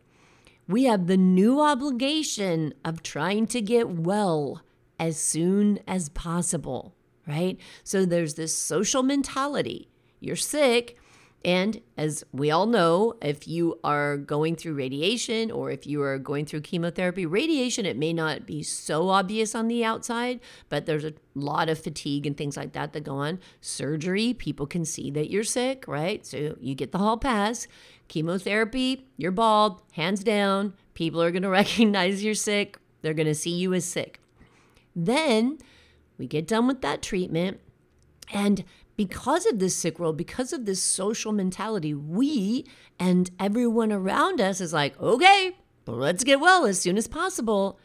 We 0.68 0.84
have 0.84 1.06
the 1.06 1.16
new 1.16 1.60
obligation 1.60 2.74
of 2.84 3.02
trying 3.02 3.46
to 3.48 3.60
get 3.60 3.88
well 3.88 4.62
as 4.98 5.18
soon 5.18 5.80
as 5.88 6.10
possible, 6.10 6.94
right? 7.26 7.58
So 7.82 8.04
there's 8.04 8.34
this 8.34 8.56
social 8.56 9.02
mentality. 9.02 9.89
You're 10.20 10.36
sick, 10.36 10.98
and 11.44 11.80
as 11.96 12.22
we 12.32 12.50
all 12.50 12.66
know, 12.66 13.14
if 13.22 13.48
you 13.48 13.78
are 13.82 14.18
going 14.18 14.56
through 14.56 14.74
radiation 14.74 15.50
or 15.50 15.70
if 15.70 15.86
you 15.86 16.02
are 16.02 16.18
going 16.18 16.44
through 16.44 16.60
chemotherapy, 16.60 17.24
radiation, 17.24 17.86
it 17.86 17.96
may 17.96 18.12
not 18.12 18.44
be 18.44 18.62
so 18.62 19.08
obvious 19.08 19.54
on 19.54 19.66
the 19.66 19.82
outside, 19.82 20.40
but 20.68 20.84
there's 20.84 21.04
a 21.04 21.14
lot 21.34 21.70
of 21.70 21.78
fatigue 21.78 22.26
and 22.26 22.36
things 22.36 22.58
like 22.58 22.74
that 22.74 22.92
that 22.92 23.04
go 23.04 23.14
on. 23.16 23.38
Surgery, 23.62 24.34
people 24.34 24.66
can 24.66 24.84
see 24.84 25.10
that 25.12 25.30
you're 25.30 25.42
sick, 25.42 25.88
right? 25.88 26.26
So 26.26 26.56
you 26.60 26.74
get 26.74 26.92
the 26.92 26.98
hall 26.98 27.16
pass. 27.16 27.66
Chemotherapy, 28.08 29.06
you're 29.16 29.32
bald, 29.32 29.80
hands 29.92 30.22
down. 30.22 30.74
People 30.92 31.22
are 31.22 31.30
going 31.30 31.42
to 31.44 31.48
recognize 31.48 32.22
you're 32.22 32.34
sick. 32.34 32.76
They're 33.00 33.14
going 33.14 33.26
to 33.26 33.34
see 33.34 33.54
you 33.54 33.72
as 33.72 33.86
sick. 33.86 34.20
Then 34.94 35.56
we 36.18 36.26
get 36.26 36.46
done 36.46 36.66
with 36.66 36.82
that 36.82 37.00
treatment. 37.00 37.60
And 38.30 38.62
because 39.00 39.46
of 39.46 39.58
this 39.58 39.74
sick 39.74 39.98
role, 39.98 40.12
because 40.12 40.52
of 40.52 40.66
this 40.66 40.82
social 40.82 41.32
mentality, 41.32 41.94
we 41.94 42.66
and 42.98 43.30
everyone 43.40 43.90
around 43.90 44.42
us 44.42 44.60
is 44.60 44.74
like, 44.74 45.00
okay, 45.00 45.56
let's 45.86 46.22
get 46.22 46.38
well 46.38 46.66
as 46.66 46.82
soon 46.82 46.98
as 46.98 47.08
possible. 47.08 47.80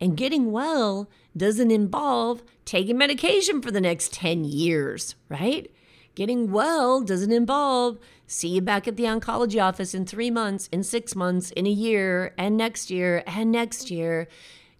And 0.00 0.16
getting 0.16 0.52
well 0.52 1.10
doesn't 1.36 1.72
involve 1.72 2.44
taking 2.64 2.96
medication 2.96 3.60
for 3.60 3.72
the 3.72 3.80
next 3.80 4.12
10 4.12 4.44
years, 4.44 5.16
right? 5.28 5.68
Getting 6.14 6.52
well 6.52 7.00
doesn't 7.00 7.32
involve 7.32 7.98
see 8.28 8.50
you 8.50 8.60
back 8.60 8.86
at 8.86 8.96
the 8.96 9.06
oncology 9.06 9.60
office 9.60 9.92
in 9.92 10.06
three 10.06 10.30
months, 10.30 10.68
in 10.70 10.84
six 10.84 11.16
months, 11.16 11.50
in 11.50 11.66
a 11.66 11.70
year, 11.70 12.32
and 12.38 12.56
next 12.56 12.92
year, 12.92 13.24
and 13.26 13.50
next 13.50 13.90
year. 13.90 14.28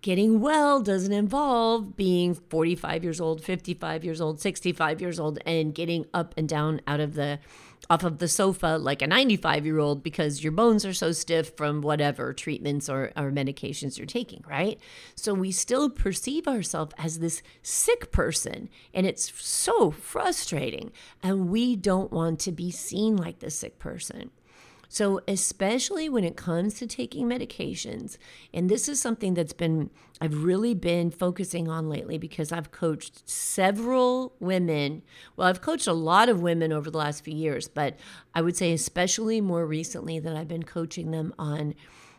Getting 0.03 0.41
well 0.41 0.81
doesn't 0.81 1.13
involve 1.13 1.95
being 1.95 2.35
45 2.35 3.05
years 3.05 3.21
old, 3.21 3.43
55 3.43 4.03
years 4.03 4.21
old, 4.21 4.41
65 4.41 5.01
years 5.01 5.21
old, 5.21 5.39
and 5.45 5.75
getting 5.75 6.07
up 6.15 6.33
and 6.39 6.49
down 6.49 6.81
out 6.87 7.01
of 7.01 7.15
the 7.15 7.39
off 7.89 8.05
of 8.05 8.19
the 8.19 8.29
sofa 8.29 8.79
like 8.81 9.03
a 9.03 9.07
95 9.07 9.67
year 9.67 9.79
old 9.79 10.03
because 10.03 10.43
your 10.43 10.53
bones 10.53 10.85
are 10.87 10.93
so 10.93 11.13
stiff 11.13 11.57
from 11.57 11.81
whatever 11.81 12.33
treatments 12.33 12.89
or, 12.89 13.13
or 13.17 13.31
medications 13.31 13.99
you're 13.99 14.07
taking, 14.07 14.45
right? 14.49 14.79
So 15.17 15.35
we 15.35 15.51
still 15.51 15.91
perceive 15.91 16.47
ourselves 16.47 16.95
as 16.97 17.19
this 17.19 17.43
sick 17.63 18.11
person, 18.11 18.71
and 18.95 19.07
it's 19.07 19.33
so 19.39 19.91
frustrating. 19.91 20.93
And 21.23 21.51
we 21.51 21.77
don't 21.77 22.13
want 22.13 22.41
to 22.41 22.53
be 22.53 22.71
seen 22.71 23.17
like 23.17 23.41
the 23.41 23.51
sick 23.51 23.79
person. 23.79 24.31
So, 24.93 25.21
especially 25.29 26.09
when 26.09 26.25
it 26.25 26.37
comes 26.37 26.75
to 26.75 26.87
taking 26.89 27.29
medications, 27.29 28.19
and 28.53 28.69
this 28.69 28.89
is 28.89 29.01
something 29.01 29.35
that's 29.35 29.53
been, 29.53 29.89
I've 30.21 30.43
really 30.43 30.75
been 30.75 31.13
focusing 31.13 31.69
on 31.69 31.89
lately 31.89 32.19
because 32.19 32.51
I've 32.51 32.73
coached 32.73 33.29
several 33.29 34.35
women. 34.41 35.03
Well, 35.37 35.47
I've 35.47 35.61
coached 35.61 35.87
a 35.87 35.93
lot 35.93 36.29
of 36.29 36.43
women 36.43 36.73
over 36.73 36.91
the 36.91 36.99
last 36.99 37.23
few 37.23 37.37
years, 37.37 37.69
but 37.69 38.01
I 38.35 38.43
would 38.43 38.57
say, 38.57 38.73
especially 38.73 39.41
more 39.41 39.65
recently, 39.65 40.19
that 40.19 40.35
I've 40.35 40.49
been 40.49 40.65
coaching 40.65 41.13
them 41.13 41.35
on 41.39 41.77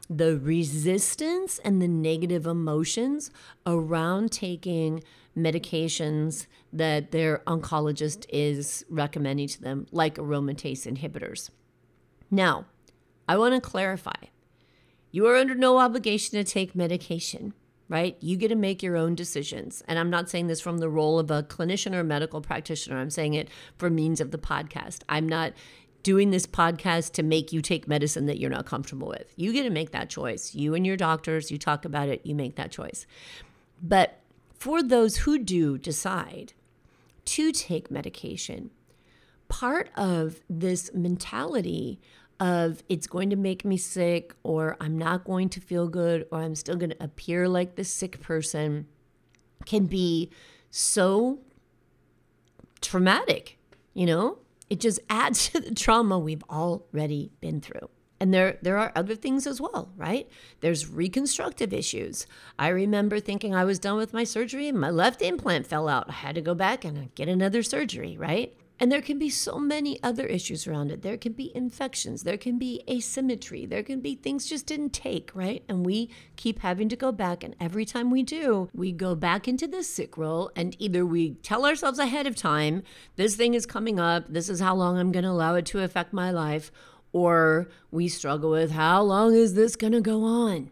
the 0.09 0.37
resistance 0.37 1.59
and 1.65 1.81
the 1.81 1.89
negative 1.89 2.45
emotions 2.45 3.31
around 3.65 4.31
taking 4.31 5.03
medications 5.37 6.47
that 6.71 7.11
their 7.11 7.39
oncologist 7.39 8.25
is 8.29 8.85
recommending 8.89 9.49
to 9.49 9.61
them, 9.61 9.87
like 9.91 10.15
aromatase 10.15 10.89
inhibitors. 10.89 11.49
Now, 12.31 12.65
I 13.27 13.37
want 13.37 13.53
to 13.53 13.61
clarify 13.61 14.15
you 15.11 15.27
are 15.27 15.35
under 15.35 15.53
no 15.53 15.77
obligation 15.77 16.37
to 16.37 16.43
take 16.45 16.73
medication, 16.73 17.53
right? 17.89 18.15
You 18.21 18.37
get 18.37 18.47
to 18.47 18.55
make 18.55 18.81
your 18.81 18.95
own 18.95 19.13
decisions. 19.13 19.83
And 19.85 19.99
I'm 19.99 20.09
not 20.09 20.29
saying 20.29 20.47
this 20.47 20.61
from 20.61 20.77
the 20.77 20.89
role 20.89 21.19
of 21.19 21.29
a 21.29 21.43
clinician 21.43 21.93
or 21.93 22.03
medical 22.03 22.39
practitioner, 22.39 22.97
I'm 22.97 23.09
saying 23.09 23.33
it 23.33 23.49
for 23.77 23.89
means 23.89 24.21
of 24.21 24.31
the 24.31 24.37
podcast. 24.37 24.99
I'm 25.09 25.27
not 25.27 25.51
doing 26.03 26.31
this 26.31 26.47
podcast 26.47 27.11
to 27.13 27.23
make 27.23 27.51
you 27.51 27.61
take 27.61 27.87
medicine 27.87 28.25
that 28.25 28.39
you're 28.39 28.49
not 28.49 28.65
comfortable 28.65 29.09
with. 29.09 29.33
You 29.35 29.51
get 29.51 29.63
to 29.63 29.69
make 29.69 29.91
that 29.91 30.09
choice. 30.09 30.55
You 30.55 30.73
and 30.73 30.87
your 30.87 30.97
doctors, 30.97 31.51
you 31.51 31.57
talk 31.57 31.83
about 31.83 32.07
it, 32.07 32.25
you 32.25 32.33
make 32.33 32.55
that 32.55 32.71
choice. 32.71 33.05
But 33.83 34.19
for 34.57 34.81
those 34.81 35.17
who 35.17 35.37
do 35.37 35.77
decide 35.77 36.53
to 37.25 37.51
take 37.51 37.91
medication, 37.91 38.71
part 39.47 39.89
of 39.95 40.39
this 40.49 40.91
mentality 40.93 41.99
of 42.41 42.83
it's 42.89 43.05
going 43.05 43.29
to 43.29 43.35
make 43.35 43.63
me 43.63 43.77
sick 43.77 44.33
or 44.41 44.75
I'm 44.81 44.97
not 44.97 45.23
going 45.23 45.47
to 45.49 45.61
feel 45.61 45.87
good 45.87 46.25
or 46.31 46.39
I'm 46.39 46.55
still 46.55 46.75
going 46.75 46.89
to 46.89 47.03
appear 47.03 47.47
like 47.47 47.75
the 47.75 47.83
sick 47.83 48.19
person 48.19 48.87
can 49.67 49.85
be 49.85 50.31
so 50.71 51.39
traumatic, 52.81 53.59
you 53.93 54.07
know? 54.07 54.39
It 54.71 54.79
just 54.79 54.99
adds 55.09 55.49
to 55.49 55.59
the 55.59 55.75
trauma 55.75 56.17
we've 56.17 56.43
already 56.49 57.31
been 57.41 57.61
through. 57.61 57.89
And 58.19 58.33
there, 58.33 58.57
there 58.63 58.77
are 58.77 58.91
other 58.95 59.15
things 59.15 59.45
as 59.45 59.61
well, 59.61 59.91
right? 59.95 60.27
There's 60.61 60.87
reconstructive 60.87 61.73
issues. 61.73 62.25
I 62.57 62.69
remember 62.69 63.19
thinking 63.19 63.53
I 63.53 63.65
was 63.65 63.77
done 63.77 63.97
with 63.97 64.13
my 64.13 64.23
surgery 64.23 64.67
and 64.67 64.79
my 64.79 64.89
left 64.89 65.21
implant 65.21 65.67
fell 65.67 65.87
out. 65.87 66.09
I 66.09 66.13
had 66.13 66.35
to 66.35 66.41
go 66.41 66.55
back 66.55 66.85
and 66.85 67.13
get 67.13 67.27
another 67.27 67.61
surgery, 67.61 68.17
right? 68.17 68.55
And 68.81 68.91
there 68.91 69.03
can 69.03 69.19
be 69.19 69.29
so 69.29 69.59
many 69.59 70.01
other 70.01 70.25
issues 70.25 70.65
around 70.65 70.89
it. 70.91 71.03
There 71.03 71.15
can 71.15 71.33
be 71.33 71.55
infections, 71.55 72.23
there 72.23 72.35
can 72.35 72.57
be 72.57 72.81
asymmetry, 72.89 73.67
there 73.67 73.83
can 73.83 73.99
be 73.99 74.15
things 74.15 74.47
just 74.47 74.65
didn't 74.65 74.89
take, 74.89 75.29
right? 75.35 75.63
And 75.69 75.85
we 75.85 76.09
keep 76.35 76.59
having 76.59 76.89
to 76.89 76.95
go 76.95 77.11
back. 77.11 77.43
And 77.43 77.55
every 77.59 77.85
time 77.85 78.09
we 78.09 78.23
do, 78.23 78.71
we 78.73 78.91
go 78.91 79.13
back 79.13 79.47
into 79.47 79.67
the 79.67 79.83
sick 79.83 80.17
role 80.17 80.49
and 80.55 80.75
either 80.79 81.05
we 81.05 81.35
tell 81.43 81.63
ourselves 81.63 81.99
ahead 81.99 82.25
of 82.25 82.35
time, 82.35 82.81
this 83.17 83.35
thing 83.35 83.53
is 83.53 83.67
coming 83.67 83.99
up, 83.99 84.25
this 84.27 84.49
is 84.49 84.59
how 84.59 84.73
long 84.73 84.97
I'm 84.97 85.11
going 85.11 85.25
to 85.25 85.29
allow 85.29 85.53
it 85.53 85.67
to 85.67 85.83
affect 85.83 86.11
my 86.11 86.31
life, 86.31 86.71
or 87.13 87.69
we 87.91 88.07
struggle 88.07 88.49
with 88.49 88.71
how 88.71 89.03
long 89.03 89.35
is 89.35 89.53
this 89.53 89.75
going 89.75 89.93
to 89.93 90.01
go 90.01 90.23
on? 90.23 90.71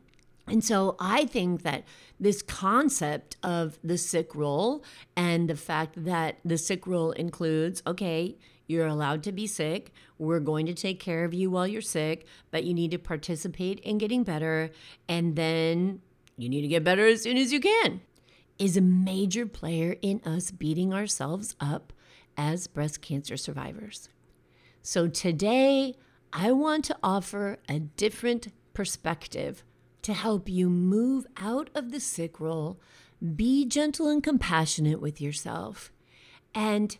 And 0.49 0.63
so 0.63 0.95
I 0.99 1.25
think 1.25 1.61
that 1.63 1.83
this 2.19 2.41
concept 2.41 3.37
of 3.43 3.79
the 3.83 3.97
sick 3.97 4.33
role 4.33 4.83
and 5.15 5.49
the 5.49 5.55
fact 5.55 6.03
that 6.05 6.37
the 6.43 6.57
sick 6.57 6.87
role 6.87 7.11
includes 7.11 7.83
okay, 7.85 8.37
you're 8.67 8.87
allowed 8.87 9.23
to 9.23 9.31
be 9.31 9.47
sick. 9.47 9.91
We're 10.17 10.39
going 10.39 10.65
to 10.67 10.73
take 10.73 10.99
care 10.99 11.23
of 11.23 11.33
you 11.33 11.49
while 11.49 11.67
you're 11.67 11.81
sick, 11.81 12.25
but 12.51 12.63
you 12.63 12.73
need 12.73 12.91
to 12.91 12.99
participate 12.99 13.79
in 13.79 13.97
getting 13.97 14.23
better. 14.23 14.69
And 15.07 15.35
then 15.35 16.01
you 16.37 16.49
need 16.49 16.61
to 16.61 16.67
get 16.67 16.83
better 16.83 17.07
as 17.07 17.23
soon 17.23 17.37
as 17.37 17.51
you 17.51 17.59
can, 17.59 18.01
is 18.57 18.77
a 18.77 18.81
major 18.81 19.45
player 19.45 19.95
in 20.01 20.21
us 20.23 20.51
beating 20.51 20.93
ourselves 20.93 21.55
up 21.59 21.93
as 22.37 22.67
breast 22.67 23.01
cancer 23.01 23.37
survivors. 23.37 24.09
So 24.81 25.07
today, 25.07 25.95
I 26.31 26.51
want 26.51 26.85
to 26.85 26.97
offer 27.03 27.57
a 27.67 27.79
different 27.79 28.49
perspective 28.73 29.63
to 30.01 30.13
help 30.13 30.49
you 30.49 30.69
move 30.69 31.25
out 31.37 31.69
of 31.75 31.91
the 31.91 31.99
sick 31.99 32.39
role, 32.39 32.79
be 33.35 33.65
gentle 33.65 34.09
and 34.09 34.23
compassionate 34.23 35.01
with 35.01 35.19
yourself, 35.19 35.91
and 36.55 36.97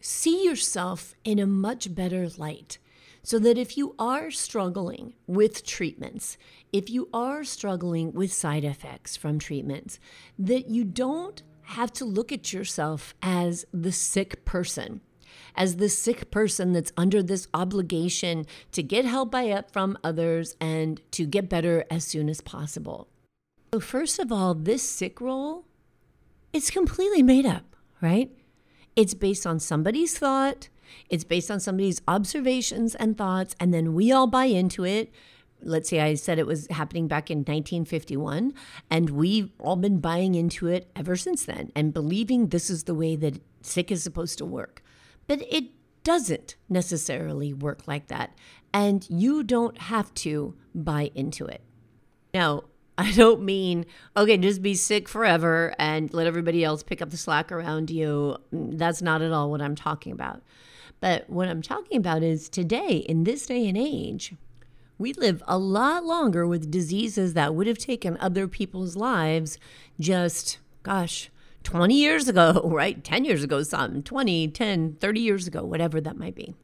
see 0.00 0.44
yourself 0.44 1.14
in 1.24 1.38
a 1.38 1.46
much 1.46 1.94
better 1.94 2.28
light. 2.36 2.78
So 3.22 3.40
that 3.40 3.58
if 3.58 3.76
you 3.76 3.96
are 3.98 4.30
struggling 4.30 5.14
with 5.26 5.66
treatments, 5.66 6.38
if 6.72 6.88
you 6.88 7.08
are 7.12 7.42
struggling 7.42 8.12
with 8.12 8.32
side 8.32 8.62
effects 8.62 9.16
from 9.16 9.40
treatments, 9.40 9.98
that 10.38 10.68
you 10.68 10.84
don't 10.84 11.42
have 11.62 11.92
to 11.94 12.04
look 12.04 12.30
at 12.30 12.52
yourself 12.52 13.16
as 13.20 13.66
the 13.72 13.90
sick 13.90 14.44
person 14.44 15.00
as 15.54 15.76
the 15.76 15.88
sick 15.88 16.30
person 16.30 16.72
that's 16.72 16.92
under 16.96 17.22
this 17.22 17.48
obligation 17.54 18.46
to 18.72 18.82
get 18.82 19.04
help 19.04 19.30
by 19.30 19.50
up 19.50 19.70
from 19.70 19.98
others 20.02 20.56
and 20.60 21.00
to 21.12 21.26
get 21.26 21.48
better 21.48 21.84
as 21.90 22.04
soon 22.04 22.28
as 22.28 22.40
possible. 22.40 23.08
So, 23.72 23.80
first 23.80 24.18
of 24.18 24.30
all, 24.32 24.54
this 24.54 24.82
sick 24.82 25.20
role 25.20 25.64
it's 26.52 26.70
completely 26.70 27.22
made 27.22 27.44
up, 27.44 27.76
right? 28.00 28.30
It's 28.94 29.12
based 29.12 29.46
on 29.46 29.60
somebody's 29.60 30.16
thought, 30.16 30.70
it's 31.10 31.24
based 31.24 31.50
on 31.50 31.60
somebody's 31.60 32.00
observations 32.08 32.94
and 32.94 33.18
thoughts, 33.18 33.54
and 33.60 33.74
then 33.74 33.92
we 33.92 34.10
all 34.10 34.26
buy 34.26 34.46
into 34.46 34.84
it 34.84 35.12
let's 35.62 35.88
say 35.88 36.00
I 36.00 36.14
said 36.14 36.38
it 36.38 36.46
was 36.46 36.66
happening 36.70 37.08
back 37.08 37.30
in 37.30 37.38
1951, 37.38 38.52
and 38.90 39.10
we've 39.10 39.50
all 39.58 39.76
been 39.76 39.98
buying 40.00 40.34
into 40.34 40.66
it 40.68 40.90
ever 40.94 41.16
since 41.16 41.44
then 41.44 41.70
and 41.74 41.92
believing 41.92 42.48
this 42.48 42.70
is 42.70 42.84
the 42.84 42.94
way 42.94 43.16
that 43.16 43.40
sick 43.62 43.90
is 43.90 44.02
supposed 44.02 44.38
to 44.38 44.44
work. 44.44 44.82
But 45.26 45.42
it 45.50 45.66
doesn't 46.04 46.56
necessarily 46.68 47.52
work 47.52 47.86
like 47.86 48.08
that, 48.08 48.34
and 48.72 49.06
you 49.10 49.42
don't 49.42 49.78
have 49.78 50.12
to 50.14 50.54
buy 50.74 51.10
into 51.14 51.46
it. 51.46 51.62
Now, 52.32 52.64
I 52.98 53.12
don't 53.12 53.42
mean, 53.42 53.84
okay, 54.16 54.38
just 54.38 54.62
be 54.62 54.74
sick 54.74 55.06
forever 55.06 55.74
and 55.78 56.12
let 56.14 56.26
everybody 56.26 56.64
else 56.64 56.82
pick 56.82 57.02
up 57.02 57.10
the 57.10 57.18
slack 57.18 57.52
around 57.52 57.90
you. 57.90 58.38
That's 58.50 59.02
not 59.02 59.20
at 59.20 59.32
all 59.32 59.50
what 59.50 59.60
I'm 59.60 59.74
talking 59.74 60.12
about. 60.12 60.42
But 61.00 61.28
what 61.28 61.48
I'm 61.48 61.60
talking 61.60 61.98
about 61.98 62.22
is 62.22 62.48
today, 62.48 63.04
in 63.06 63.24
this 63.24 63.46
day 63.46 63.68
and 63.68 63.76
age, 63.76 64.34
we 64.98 65.12
live 65.12 65.42
a 65.46 65.58
lot 65.58 66.04
longer 66.04 66.46
with 66.46 66.70
diseases 66.70 67.34
that 67.34 67.54
would 67.54 67.66
have 67.66 67.76
taken 67.76 68.16
other 68.18 68.48
people's 68.48 68.96
lives 68.96 69.58
just, 70.00 70.58
gosh, 70.82 71.30
20 71.66 71.94
years 71.94 72.28
ago, 72.28 72.62
right? 72.72 73.02
10 73.02 73.24
years 73.24 73.42
ago, 73.42 73.62
some 73.62 74.02
20, 74.02 74.48
10, 74.48 74.96
30 75.00 75.20
years 75.20 75.46
ago, 75.46 75.64
whatever 75.64 76.00
that 76.00 76.16
might 76.16 76.34
be. 76.34 76.54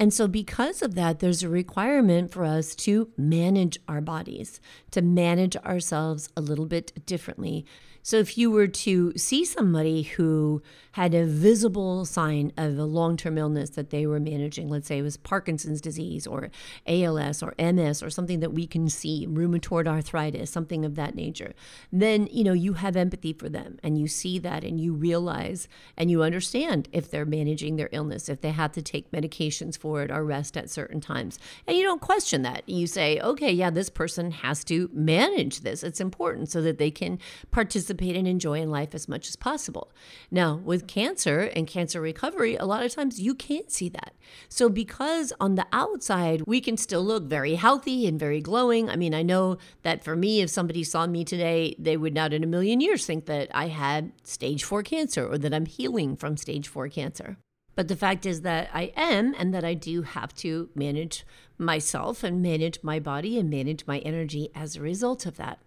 And 0.00 0.12
so, 0.12 0.26
because 0.26 0.82
of 0.82 0.96
that, 0.96 1.20
there's 1.20 1.44
a 1.44 1.48
requirement 1.48 2.32
for 2.32 2.44
us 2.44 2.74
to 2.76 3.10
manage 3.16 3.78
our 3.86 4.00
bodies, 4.00 4.60
to 4.90 5.02
manage 5.02 5.56
ourselves 5.58 6.30
a 6.36 6.40
little 6.40 6.66
bit 6.66 7.06
differently, 7.06 7.64
so 8.04 8.18
if 8.18 8.36
you 8.36 8.50
were 8.50 8.68
to 8.68 9.14
see 9.16 9.46
somebody 9.46 10.02
who 10.02 10.62
had 10.94 11.14
a 11.14 11.24
visible 11.24 12.04
sign 12.04 12.52
of 12.56 12.78
a 12.78 12.84
long 12.84 13.16
term 13.16 13.38
illness 13.38 13.70
that 13.70 13.90
they 13.90 14.06
were 14.06 14.20
managing, 14.20 14.68
let's 14.68 14.88
say 14.88 14.98
it 14.98 15.02
was 15.02 15.16
Parkinson's 15.16 15.80
disease 15.80 16.26
or 16.26 16.50
ALS 16.86 17.42
or 17.42 17.54
MS 17.58 18.02
or 18.02 18.10
something 18.10 18.40
that 18.40 18.52
we 18.52 18.66
can 18.66 18.88
see, 18.88 19.26
rheumatoid 19.26 19.86
arthritis, 19.86 20.50
something 20.50 20.84
of 20.84 20.94
that 20.94 21.14
nature, 21.14 21.54
then 21.92 22.28
you 22.30 22.44
know 22.44 22.52
you 22.52 22.74
have 22.74 22.96
empathy 22.96 23.32
for 23.32 23.48
them 23.48 23.78
and 23.82 23.98
you 23.98 24.08
see 24.08 24.38
that 24.38 24.64
and 24.64 24.80
you 24.80 24.92
realize 24.92 25.68
and 25.96 26.10
you 26.10 26.22
understand 26.22 26.88
if 26.92 27.10
they're 27.10 27.24
managing 27.24 27.76
their 27.76 27.88
illness, 27.92 28.28
if 28.28 28.40
they 28.40 28.50
have 28.50 28.72
to 28.72 28.82
take 28.82 29.10
medications 29.10 29.78
for 29.78 30.02
it 30.02 30.10
or 30.10 30.24
rest 30.24 30.56
at 30.56 30.70
certain 30.70 31.00
times. 31.00 31.38
And 31.66 31.76
you 31.76 31.82
don't 31.82 32.00
question 32.00 32.42
that. 32.42 32.68
You 32.68 32.86
say, 32.86 33.20
okay, 33.20 33.52
yeah, 33.52 33.70
this 33.70 33.90
person 33.90 34.30
has 34.30 34.64
to 34.64 34.90
manage 34.92 35.60
this. 35.60 35.82
It's 35.82 36.00
important 36.00 36.50
so 36.50 36.60
that 36.62 36.78
they 36.78 36.90
can 36.90 37.18
participate 37.50 37.84
participate 37.84 38.16
and 38.16 38.28
enjoy 38.28 38.60
in 38.60 38.70
life 38.70 38.94
as 38.94 39.08
much 39.08 39.28
as 39.28 39.36
possible. 39.36 39.90
Now, 40.30 40.56
with 40.56 40.83
cancer 40.86 41.50
and 41.54 41.66
cancer 41.66 42.00
recovery, 42.00 42.56
a 42.56 42.64
lot 42.64 42.84
of 42.84 42.92
times 42.92 43.20
you 43.20 43.34
can't 43.34 43.70
see 43.70 43.88
that. 43.88 44.14
So, 44.48 44.68
because 44.68 45.32
on 45.40 45.54
the 45.54 45.66
outside, 45.72 46.42
we 46.46 46.60
can 46.60 46.76
still 46.76 47.04
look 47.04 47.24
very 47.24 47.54
healthy 47.54 48.06
and 48.06 48.18
very 48.18 48.40
glowing. 48.40 48.88
I 48.88 48.96
mean, 48.96 49.14
I 49.14 49.22
know 49.22 49.58
that 49.82 50.04
for 50.04 50.16
me, 50.16 50.40
if 50.40 50.50
somebody 50.50 50.84
saw 50.84 51.06
me 51.06 51.24
today, 51.24 51.74
they 51.78 51.96
would 51.96 52.14
not 52.14 52.32
in 52.32 52.44
a 52.44 52.48
million 52.48 52.80
years 52.80 53.06
think 53.06 53.26
that 53.26 53.48
I 53.54 53.68
had 53.68 54.12
stage 54.22 54.64
four 54.64 54.82
cancer 54.82 55.26
or 55.26 55.38
that 55.38 55.54
I'm 55.54 55.66
healing 55.66 56.16
from 56.16 56.36
stage 56.36 56.68
four 56.68 56.88
cancer. 56.88 57.36
But 57.74 57.88
the 57.88 57.96
fact 57.96 58.24
is 58.24 58.42
that 58.42 58.70
I 58.72 58.92
am, 58.96 59.34
and 59.36 59.52
that 59.52 59.64
I 59.64 59.74
do 59.74 60.02
have 60.02 60.32
to 60.36 60.70
manage 60.74 61.26
myself 61.58 62.22
and 62.22 62.40
manage 62.40 62.82
my 62.82 63.00
body 63.00 63.38
and 63.38 63.50
manage 63.50 63.86
my 63.86 63.98
energy 64.00 64.48
as 64.54 64.76
a 64.76 64.80
result 64.80 65.26
of 65.26 65.36
that. 65.36 65.58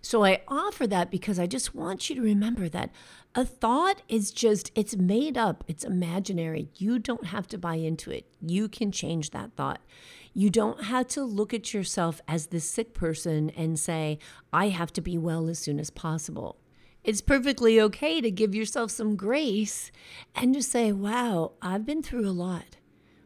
So 0.00 0.24
I 0.24 0.42
offer 0.48 0.86
that 0.86 1.10
because 1.10 1.38
I 1.38 1.46
just 1.46 1.74
want 1.74 2.08
you 2.08 2.16
to 2.16 2.22
remember 2.22 2.68
that 2.68 2.90
a 3.34 3.44
thought 3.44 4.02
is 4.08 4.30
just, 4.30 4.70
it's 4.74 4.96
made 4.96 5.38
up, 5.38 5.64
it's 5.66 5.84
imaginary. 5.84 6.68
You 6.76 6.98
don't 6.98 7.26
have 7.26 7.46
to 7.48 7.58
buy 7.58 7.76
into 7.76 8.10
it. 8.10 8.26
You 8.40 8.68
can 8.68 8.92
change 8.92 9.30
that 9.30 9.54
thought. 9.56 9.80
You 10.34 10.50
don't 10.50 10.84
have 10.84 11.08
to 11.08 11.24
look 11.24 11.54
at 11.54 11.72
yourself 11.72 12.20
as 12.26 12.46
the 12.46 12.60
sick 12.60 12.94
person 12.94 13.50
and 13.50 13.78
say, 13.78 14.18
I 14.52 14.68
have 14.68 14.92
to 14.94 15.00
be 15.00 15.16
well 15.18 15.48
as 15.48 15.58
soon 15.58 15.78
as 15.78 15.90
possible. 15.90 16.58
It's 17.04 17.20
perfectly 17.20 17.80
okay 17.80 18.20
to 18.20 18.30
give 18.30 18.54
yourself 18.54 18.90
some 18.90 19.16
grace 19.16 19.90
and 20.34 20.54
to 20.54 20.62
say, 20.62 20.92
wow, 20.92 21.52
I've 21.60 21.84
been 21.84 22.02
through 22.02 22.28
a 22.28 22.30
lot. 22.30 22.76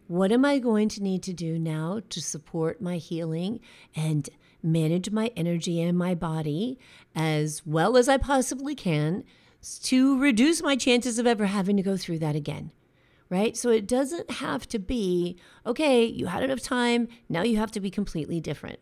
What 0.09 0.33
am 0.33 0.45
I 0.45 0.61
going 0.61 0.89
to 0.91 1.03
need 1.03 1.23
to 1.25 1.33
do 1.33 1.59
now 1.59 2.01
to 2.11 2.23
support 2.23 2.81
my 2.81 2.97
healing 2.97 3.61
and 3.95 4.29
manage 4.63 5.11
my 5.11 5.31
energy 5.37 5.81
and 5.81 5.97
my 5.97 6.15
body 6.15 6.79
as 7.15 7.65
well 7.65 7.97
as 7.97 8.09
I 8.09 8.17
possibly 8.17 8.75
can 8.75 9.25
to 9.83 10.19
reduce 10.19 10.63
my 10.63 10.77
chances 10.77 11.19
of 11.19 11.27
ever 11.27 11.47
having 11.47 11.77
to 11.77 11.83
go 11.83 11.97
through 11.97 12.19
that 12.21 12.37
again. 12.37 12.73
Right? 13.29 13.57
So 13.57 13.71
it 13.71 13.89
doesn't 13.89 14.31
have 14.31 14.69
to 14.69 14.79
be, 14.79 15.37
okay, 15.67 16.05
you 16.05 16.27
had 16.27 16.45
enough 16.45 16.61
time, 16.61 17.09
now 17.29 17.43
you 17.43 17.57
have 17.57 17.73
to 17.73 17.81
be 17.81 17.91
completely 17.91 18.41
different. 18.41 18.79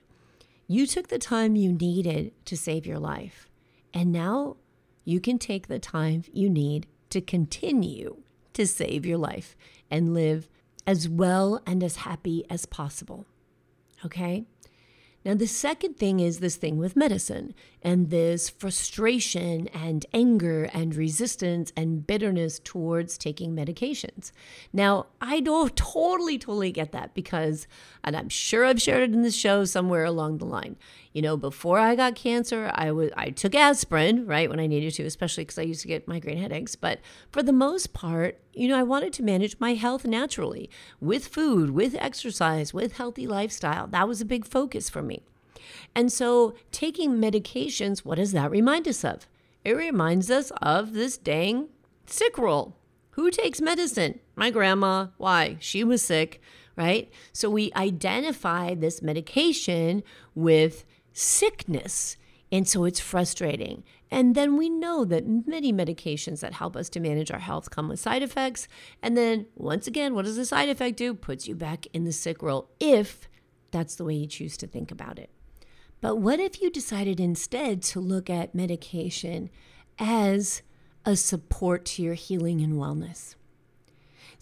You 0.67 0.87
took 0.87 1.09
the 1.09 1.19
time 1.19 1.57
you 1.57 1.73
needed 1.73 2.33
to 2.45 2.57
save 2.57 2.87
your 2.87 2.99
life. 2.99 3.49
And 3.95 4.13
now 4.13 4.57
you 5.05 5.21
can 5.21 5.39
take 5.39 5.69
the 5.69 5.79
time 5.79 6.25
you 6.33 6.51
need 6.51 6.87
to 7.11 7.21
continue 7.21 8.17
to 8.55 8.67
save 8.67 9.07
your 9.07 9.19
life 9.19 9.57
and 9.91 10.13
live 10.13 10.49
as 10.87 11.09
well 11.09 11.61
and 11.67 11.83
as 11.83 11.97
happy 11.97 12.45
as 12.51 12.67
possible. 12.67 13.27
Okay? 14.05 14.45
Now, 15.25 15.35
the 15.35 15.47
second 15.47 15.97
thing 15.97 16.21
is 16.21 16.41
this 16.41 16.57
thing 16.57 16.77
with 16.77 16.97
medicine 16.97 17.55
and 17.81 18.11
this 18.11 18.51
frustration 18.51 19.69
and 19.69 20.05
anger 20.13 20.65
and 20.65 20.95
resistance 20.95 21.73
and 21.75 22.07
bitterness 22.07 22.61
towards 22.63 23.17
taking 23.17 23.57
medications. 23.57 24.33
Now, 24.73 25.07
I 25.23 25.41
don't 25.41 25.75
totally, 25.77 26.39
totally 26.39 26.73
get 26.73 26.93
that 26.93 27.15
because, 27.15 27.67
and 28.03 28.15
I'm 28.15 28.29
sure 28.29 28.67
I've 28.67 28.83
shared 28.83 29.03
it 29.03 29.15
in 29.15 29.23
the 29.23 29.31
show 29.31 29.65
somewhere 29.65 30.05
along 30.05 30.39
the 30.39 30.47
line. 30.47 30.77
You 31.15 31.23
know, 31.23 31.39
before 31.39 31.79
I 31.79 31.95
got 31.95 32.17
cancer, 32.17 32.71
I 32.75 32.91
was 32.93 33.11
I 33.17 33.31
took 33.31 33.55
aspirin, 33.55 34.27
right, 34.27 34.51
when 34.51 34.61
I 34.61 34.67
needed 34.67 34.93
to, 34.95 35.05
especially 35.05 35.45
because 35.45 35.59
I 35.59 35.63
used 35.63 35.83
to 35.83 35.89
get 35.89 36.07
migraine 36.07 36.39
headaches. 36.39 36.77
But 36.77 37.01
for 37.31 37.43
the 37.43 37.53
most 37.53 37.95
part, 37.95 38.39
you 38.55 38.69
know, 38.69 38.79
I 38.79 38.83
wanted 38.83 39.13
to 39.15 39.23
manage 39.23 39.59
my 39.59 39.75
health 39.75 40.05
naturally 40.05 40.71
with 41.01 41.29
food, 41.29 41.71
with 41.71 41.95
exercise, 41.97 42.73
with 42.73 42.97
healthy 42.97 43.27
lifestyle. 43.27 43.87
That 43.87 44.09
was 44.09 44.21
a 44.21 44.27
big 44.27 44.47
focus 44.47 44.89
for 44.89 45.03
me. 45.03 45.23
And 45.95 46.13
so, 46.13 46.55
taking 46.73 47.13
medications, 47.13 48.01
what 48.01 48.17
does 48.17 48.33
that 48.33 48.51
remind 48.51 48.89
us 48.89 49.05
of? 49.05 49.27
It 49.65 49.73
reminds 49.73 50.31
us 50.31 50.51
of 50.61 50.93
this 50.93 51.17
dang 51.17 51.69
sick 52.07 52.37
role. 52.37 52.77
Who 53.13 53.31
takes 53.31 53.61
medicine? 53.61 54.21
My 54.37 54.51
grandma. 54.51 55.09
Why? 55.17 55.57
She 55.61 55.85
was 55.85 56.03
sick, 56.03 56.41
right? 56.77 57.11
So, 57.33 57.49
we 57.49 57.73
identify 57.75 58.75
this 58.75 59.03
medication 59.03 60.03
with 60.35 60.85
sickness. 61.13 62.17
And 62.55 62.69
so 62.69 62.85
it's 62.85 63.01
frustrating. 63.01 63.83
And 64.13 64.37
then 64.37 64.57
we 64.57 64.71
know 64.71 65.05
that 65.07 65.27
many 65.27 65.73
medications 65.73 66.39
that 66.39 66.53
help 66.53 66.77
us 66.77 66.89
to 66.91 67.01
manage 67.01 67.33
our 67.33 67.41
health 67.41 67.71
come 67.71 67.89
with 67.89 67.99
side 67.99 68.23
effects. 68.23 68.69
And 69.03 69.17
then, 69.17 69.47
once 69.57 69.89
again, 69.89 70.15
what 70.15 70.25
does 70.25 70.37
the 70.37 70.45
side 70.45 70.69
effect 70.69 70.97
do? 70.97 71.15
Puts 71.15 71.49
you 71.49 71.57
back 71.57 71.89
in 71.93 72.05
the 72.05 72.13
sick 72.13 72.43
role 72.43 72.71
if 72.79 73.29
that's 73.73 73.97
the 73.97 74.05
way 74.05 74.15
you 74.15 74.29
choose 74.29 74.57
to 74.59 74.69
think 74.69 74.93
about 74.93 75.19
it. 75.19 75.31
But 76.01 76.19
what 76.19 76.39
if 76.39 76.63
you 76.63 76.71
decided 76.71 77.19
instead 77.19 77.83
to 77.83 77.99
look 77.99 78.31
at 78.31 78.55
medication 78.55 79.51
as 79.99 80.63
a 81.05 81.17
support 81.17 81.85
to 81.87 82.05
your 82.05 82.15
healing 82.15 82.61
and 82.61 82.75
wellness? 82.75 83.35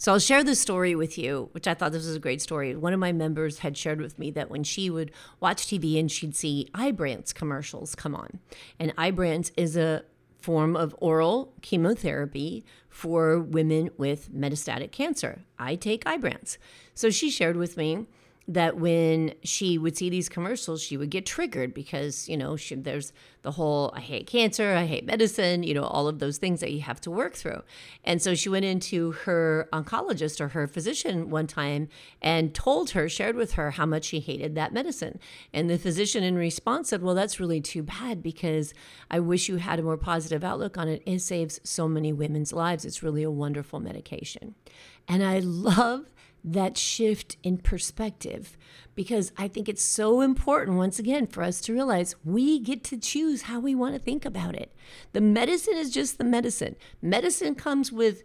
So 0.03 0.11
I'll 0.11 0.19
share 0.19 0.43
this 0.43 0.59
story 0.59 0.95
with 0.95 1.17
you, 1.17 1.47
which 1.53 1.65
I 1.65 1.73
thought 1.73 1.93
this 1.93 2.05
was 2.05 2.17
a 2.17 2.19
great 2.19 2.41
story. 2.41 2.75
One 2.75 2.91
of 2.91 2.99
my 2.99 3.13
members 3.13 3.59
had 3.59 3.77
shared 3.77 4.01
with 4.01 4.19
me 4.19 4.31
that 4.31 4.49
when 4.49 4.65
she 4.65 4.89
would 4.89 5.13
watch 5.39 5.65
TV 5.65 5.97
and 5.97 6.11
she'd 6.11 6.35
see 6.35 6.69
Ibrance 6.75 7.33
commercials 7.33 7.95
come 7.95 8.13
on. 8.13 8.41
And 8.77 8.93
Ibrance 8.97 9.53
is 9.55 9.77
a 9.77 10.03
form 10.41 10.75
of 10.75 10.93
oral 10.97 11.53
chemotherapy 11.61 12.65
for 12.89 13.39
women 13.39 13.91
with 13.95 14.29
metastatic 14.29 14.91
cancer. 14.91 15.45
I 15.57 15.75
take 15.75 16.03
Ibrance. 16.03 16.57
So 16.93 17.09
she 17.09 17.29
shared 17.29 17.55
with 17.55 17.77
me 17.77 18.05
that 18.47 18.75
when 18.75 19.33
she 19.43 19.77
would 19.77 19.95
see 19.95 20.09
these 20.09 20.27
commercials, 20.27 20.81
she 20.81 20.97
would 20.97 21.09
get 21.09 21.25
triggered 21.25 21.73
because, 21.73 22.27
you 22.27 22.35
know, 22.35 22.57
she, 22.57 22.75
there's 22.75 23.13
the 23.41 23.51
whole 23.51 23.93
I 23.95 24.01
hate 24.01 24.27
cancer, 24.27 24.73
I 24.73 24.85
hate 24.85 25.05
medicine, 25.05 25.63
you 25.63 25.73
know, 25.73 25.83
all 25.83 26.09
of 26.09 26.19
those 26.19 26.37
things 26.37 26.59
that 26.59 26.71
you 26.71 26.81
have 26.81 26.99
to 27.01 27.11
work 27.11 27.35
through. 27.35 27.61
And 28.03 28.21
so 28.21 28.35
she 28.35 28.49
went 28.49 28.65
into 28.65 29.11
her 29.11 29.69
oncologist 29.71 30.41
or 30.41 30.49
her 30.49 30.67
physician 30.67 31.29
one 31.29 31.47
time 31.47 31.87
and 32.21 32.53
told 32.53 32.91
her, 32.91 33.07
shared 33.07 33.37
with 33.37 33.53
her 33.53 33.71
how 33.71 33.85
much 33.85 34.05
she 34.05 34.19
hated 34.19 34.55
that 34.55 34.73
medicine. 34.73 35.19
And 35.53 35.69
the 35.69 35.77
physician 35.77 36.23
in 36.23 36.35
response 36.35 36.89
said, 36.89 37.01
Well, 37.01 37.15
that's 37.15 37.39
really 37.39 37.61
too 37.61 37.83
bad 37.83 38.21
because 38.21 38.73
I 39.09 39.19
wish 39.19 39.47
you 39.47 39.57
had 39.57 39.79
a 39.79 39.83
more 39.83 39.97
positive 39.97 40.43
outlook 40.43 40.77
on 40.77 40.89
it. 40.89 41.01
It 41.05 41.19
saves 41.19 41.61
so 41.63 41.87
many 41.87 42.11
women's 42.11 42.51
lives. 42.51 42.83
It's 42.83 43.03
really 43.03 43.23
a 43.23 43.31
wonderful 43.31 43.79
medication. 43.79 44.55
And 45.07 45.23
I 45.23 45.39
love 45.43 46.12
that 46.43 46.77
shift 46.77 47.37
in 47.43 47.57
perspective 47.57 48.57
because 48.95 49.31
I 49.37 49.47
think 49.47 49.67
it's 49.67 49.83
so 49.83 50.21
important, 50.21 50.77
once 50.77 50.99
again, 50.99 51.27
for 51.27 51.41
us 51.43 51.61
to 51.61 51.73
realize 51.73 52.15
we 52.23 52.59
get 52.59 52.83
to 52.85 52.97
choose 52.97 53.43
how 53.43 53.59
we 53.59 53.73
want 53.73 53.95
to 53.95 53.99
think 53.99 54.25
about 54.25 54.55
it. 54.55 54.73
The 55.13 55.21
medicine 55.21 55.75
is 55.75 55.91
just 55.91 56.17
the 56.17 56.23
medicine. 56.23 56.75
Medicine 57.01 57.55
comes 57.55 57.91
with 57.91 58.23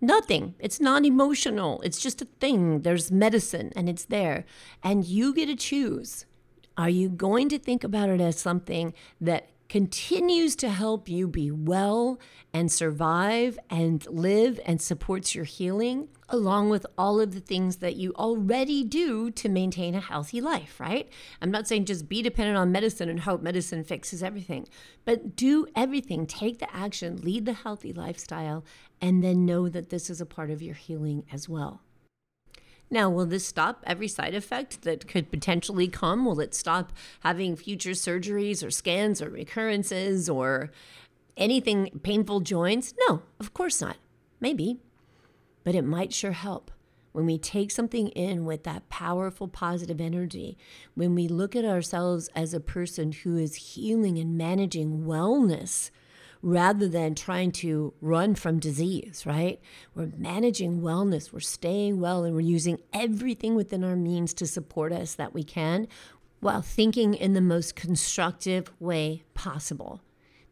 nothing, 0.00 0.54
it's 0.58 0.80
non 0.80 1.04
emotional, 1.04 1.80
it's 1.82 2.00
just 2.00 2.22
a 2.22 2.28
thing. 2.40 2.82
There's 2.82 3.10
medicine 3.10 3.72
and 3.76 3.88
it's 3.88 4.06
there. 4.06 4.44
And 4.82 5.04
you 5.04 5.34
get 5.34 5.46
to 5.46 5.56
choose 5.56 6.24
Are 6.76 6.90
you 6.90 7.08
going 7.08 7.48
to 7.50 7.58
think 7.58 7.84
about 7.84 8.08
it 8.08 8.20
as 8.20 8.38
something 8.38 8.94
that 9.20 9.50
continues 9.68 10.56
to 10.56 10.68
help 10.70 11.08
you 11.08 11.28
be 11.28 11.50
well 11.50 12.18
and 12.54 12.72
survive 12.72 13.58
and 13.68 14.06
live 14.06 14.58
and 14.64 14.80
supports 14.80 15.34
your 15.34 15.44
healing, 15.44 16.08
along 16.30 16.70
with 16.70 16.86
all 16.96 17.20
of 17.20 17.34
the 17.34 17.40
things 17.40 17.76
that 17.76 17.96
you 17.96 18.12
already 18.14 18.82
do 18.82 19.30
to 19.30 19.48
maintain 19.48 19.94
a 19.94 20.00
healthy 20.00 20.40
life, 20.40 20.80
right? 20.80 21.10
I'm 21.42 21.50
not 21.50 21.68
saying 21.68 21.84
just 21.84 22.08
be 22.08 22.22
dependent 22.22 22.56
on 22.56 22.72
medicine 22.72 23.08
and 23.08 23.20
hope 23.20 23.42
medicine 23.42 23.84
fixes 23.84 24.22
everything, 24.22 24.68
but 25.04 25.36
do 25.36 25.66
everything, 25.76 26.26
take 26.26 26.58
the 26.58 26.74
action, 26.74 27.18
lead 27.18 27.44
the 27.44 27.52
healthy 27.52 27.92
lifestyle, 27.92 28.64
and 29.00 29.22
then 29.22 29.44
know 29.44 29.68
that 29.68 29.90
this 29.90 30.08
is 30.08 30.20
a 30.20 30.26
part 30.26 30.50
of 30.50 30.62
your 30.62 30.74
healing 30.74 31.24
as 31.30 31.48
well. 31.48 31.82
Now, 32.90 33.10
will 33.10 33.26
this 33.26 33.46
stop 33.46 33.82
every 33.86 34.08
side 34.08 34.34
effect 34.34 34.82
that 34.82 35.06
could 35.06 35.30
potentially 35.30 35.88
come? 35.88 36.24
Will 36.24 36.40
it 36.40 36.54
stop 36.54 36.92
having 37.20 37.54
future 37.54 37.90
surgeries 37.90 38.66
or 38.66 38.70
scans 38.70 39.20
or 39.20 39.28
recurrences 39.28 40.28
or 40.28 40.70
anything 41.36 42.00
painful 42.02 42.40
joints? 42.40 42.94
No, 43.08 43.22
of 43.38 43.52
course 43.52 43.80
not. 43.80 43.96
Maybe. 44.40 44.78
But 45.64 45.74
it 45.74 45.84
might 45.84 46.14
sure 46.14 46.32
help. 46.32 46.70
When 47.12 47.26
we 47.26 47.36
take 47.36 47.70
something 47.70 48.08
in 48.08 48.44
with 48.44 48.64
that 48.64 48.88
powerful 48.88 49.48
positive 49.48 50.00
energy, 50.00 50.56
when 50.94 51.14
we 51.14 51.26
look 51.26 51.56
at 51.56 51.64
ourselves 51.64 52.28
as 52.34 52.54
a 52.54 52.60
person 52.60 53.12
who 53.12 53.36
is 53.36 53.54
healing 53.74 54.18
and 54.18 54.38
managing 54.38 55.04
wellness, 55.04 55.90
rather 56.42 56.88
than 56.88 57.14
trying 57.14 57.50
to 57.50 57.92
run 58.00 58.34
from 58.34 58.58
disease, 58.58 59.24
right? 59.26 59.60
We're 59.94 60.12
managing 60.16 60.80
wellness, 60.80 61.32
we're 61.32 61.40
staying 61.40 62.00
well, 62.00 62.24
and 62.24 62.34
we're 62.34 62.40
using 62.40 62.78
everything 62.92 63.54
within 63.54 63.84
our 63.84 63.96
means 63.96 64.32
to 64.34 64.46
support 64.46 64.92
us 64.92 65.14
that 65.14 65.34
we 65.34 65.42
can 65.42 65.88
while 66.40 66.62
thinking 66.62 67.14
in 67.14 67.34
the 67.34 67.40
most 67.40 67.74
constructive 67.74 68.70
way 68.78 69.24
possible. 69.34 70.00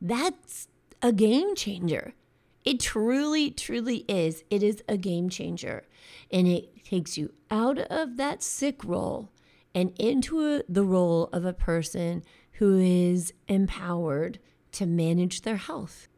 That's 0.01 0.69
a 1.01 1.13
game 1.13 1.55
changer. 1.55 2.15
It 2.65 2.81
truly, 2.81 3.51
truly 3.53 4.05
is. 4.09 4.43
It 4.51 4.63
is 4.63 4.83
a 4.89 4.97
game 4.97 5.29
changer. 5.29 5.85
And 6.33 6.49
it 6.49 6.85
takes 6.85 7.17
you 7.17 7.33
out 7.51 7.79
of 7.79 8.17
that 8.17 8.43
sick 8.43 8.85
role 8.85 9.31
and 9.75 9.93
into 9.99 10.63
the 10.69 10.83
role 10.83 11.29
of 11.33 11.45
a 11.45 11.53
person 11.53 12.25
who 12.53 12.79
is 12.79 13.33
empowered 13.47 14.39
to 14.77 14.87
manage 14.87 15.43
their 15.43 15.57
health. 15.57 16.09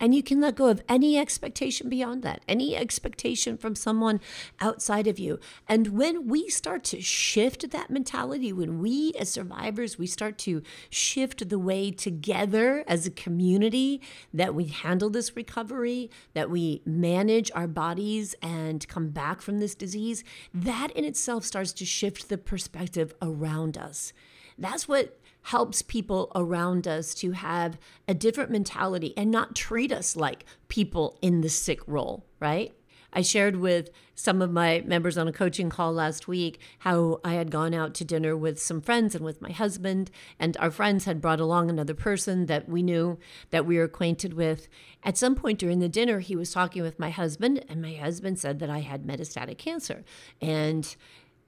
And 0.00 0.14
you 0.14 0.22
can 0.22 0.40
let 0.40 0.56
go 0.56 0.68
of 0.68 0.82
any 0.88 1.16
expectation 1.16 1.88
beyond 1.88 2.22
that, 2.24 2.42
any 2.48 2.76
expectation 2.76 3.56
from 3.56 3.74
someone 3.74 4.20
outside 4.60 5.06
of 5.06 5.18
you. 5.18 5.38
And 5.68 5.88
when 5.88 6.28
we 6.28 6.48
start 6.48 6.84
to 6.84 7.00
shift 7.00 7.70
that 7.70 7.90
mentality, 7.90 8.52
when 8.52 8.80
we 8.80 9.12
as 9.18 9.30
survivors, 9.30 9.98
we 9.98 10.06
start 10.06 10.36
to 10.38 10.62
shift 10.90 11.48
the 11.48 11.58
way 11.58 11.90
together 11.90 12.84
as 12.88 13.06
a 13.06 13.10
community 13.10 14.00
that 14.32 14.54
we 14.54 14.64
handle 14.64 15.10
this 15.10 15.36
recovery, 15.36 16.10
that 16.34 16.50
we 16.50 16.82
manage 16.84 17.50
our 17.54 17.68
bodies 17.68 18.34
and 18.42 18.86
come 18.88 19.08
back 19.08 19.40
from 19.40 19.60
this 19.60 19.74
disease, 19.74 20.24
that 20.52 20.90
in 20.90 21.04
itself 21.04 21.44
starts 21.44 21.72
to 21.72 21.86
shift 21.86 22.28
the 22.28 22.36
perspective 22.36 23.14
around 23.22 23.78
us. 23.78 24.12
That's 24.58 24.88
what 24.88 25.18
helps 25.44 25.82
people 25.82 26.32
around 26.34 26.88
us 26.88 27.14
to 27.14 27.32
have 27.32 27.78
a 28.08 28.14
different 28.14 28.50
mentality 28.50 29.12
and 29.16 29.30
not 29.30 29.54
treat 29.54 29.92
us 29.92 30.16
like 30.16 30.44
people 30.68 31.18
in 31.20 31.42
the 31.42 31.48
sick 31.50 31.80
role, 31.86 32.24
right? 32.40 32.74
I 33.12 33.22
shared 33.22 33.56
with 33.56 33.90
some 34.16 34.42
of 34.42 34.50
my 34.50 34.82
members 34.86 35.16
on 35.16 35.28
a 35.28 35.32
coaching 35.32 35.70
call 35.70 35.92
last 35.92 36.26
week 36.26 36.58
how 36.80 37.20
I 37.22 37.34
had 37.34 37.50
gone 37.50 37.72
out 37.74 37.94
to 37.94 38.04
dinner 38.04 38.36
with 38.36 38.60
some 38.60 38.80
friends 38.80 39.14
and 39.14 39.24
with 39.24 39.40
my 39.40 39.52
husband, 39.52 40.10
and 40.38 40.56
our 40.56 40.70
friends 40.70 41.04
had 41.04 41.20
brought 41.20 41.40
along 41.40 41.70
another 41.70 41.94
person 41.94 42.46
that 42.46 42.68
we 42.68 42.82
knew 42.82 43.18
that 43.50 43.66
we 43.66 43.76
were 43.76 43.84
acquainted 43.84 44.34
with. 44.34 44.66
At 45.04 45.16
some 45.16 45.34
point 45.34 45.58
during 45.58 45.78
the 45.78 45.88
dinner, 45.88 46.20
he 46.20 46.34
was 46.34 46.52
talking 46.52 46.82
with 46.82 46.98
my 46.98 47.10
husband, 47.10 47.64
and 47.68 47.80
my 47.80 47.94
husband 47.94 48.38
said 48.38 48.58
that 48.58 48.70
I 48.70 48.80
had 48.80 49.04
metastatic 49.04 49.58
cancer. 49.58 50.04
And 50.40 50.96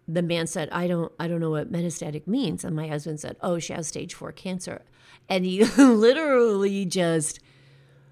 the 0.09 0.23
man 0.23 0.47
said, 0.47 0.69
I 0.71 0.87
don't 0.87 1.12
I 1.19 1.29
don't 1.29 1.40
know 1.40 1.51
what 1.51 1.73
metastatic 1.73 2.27
means. 2.27 2.64
And 2.64 2.77
my 2.77 2.88
husband 2.88 3.21
said, 3.21 3.37
Oh, 3.40 3.59
she 3.59 3.73
has 3.73 3.88
stage 3.88 4.14
four 4.14 4.33
cancer. 4.33 4.83
And 5.29 5.45
he 5.45 5.64
literally 5.79 6.85
just 6.85 7.40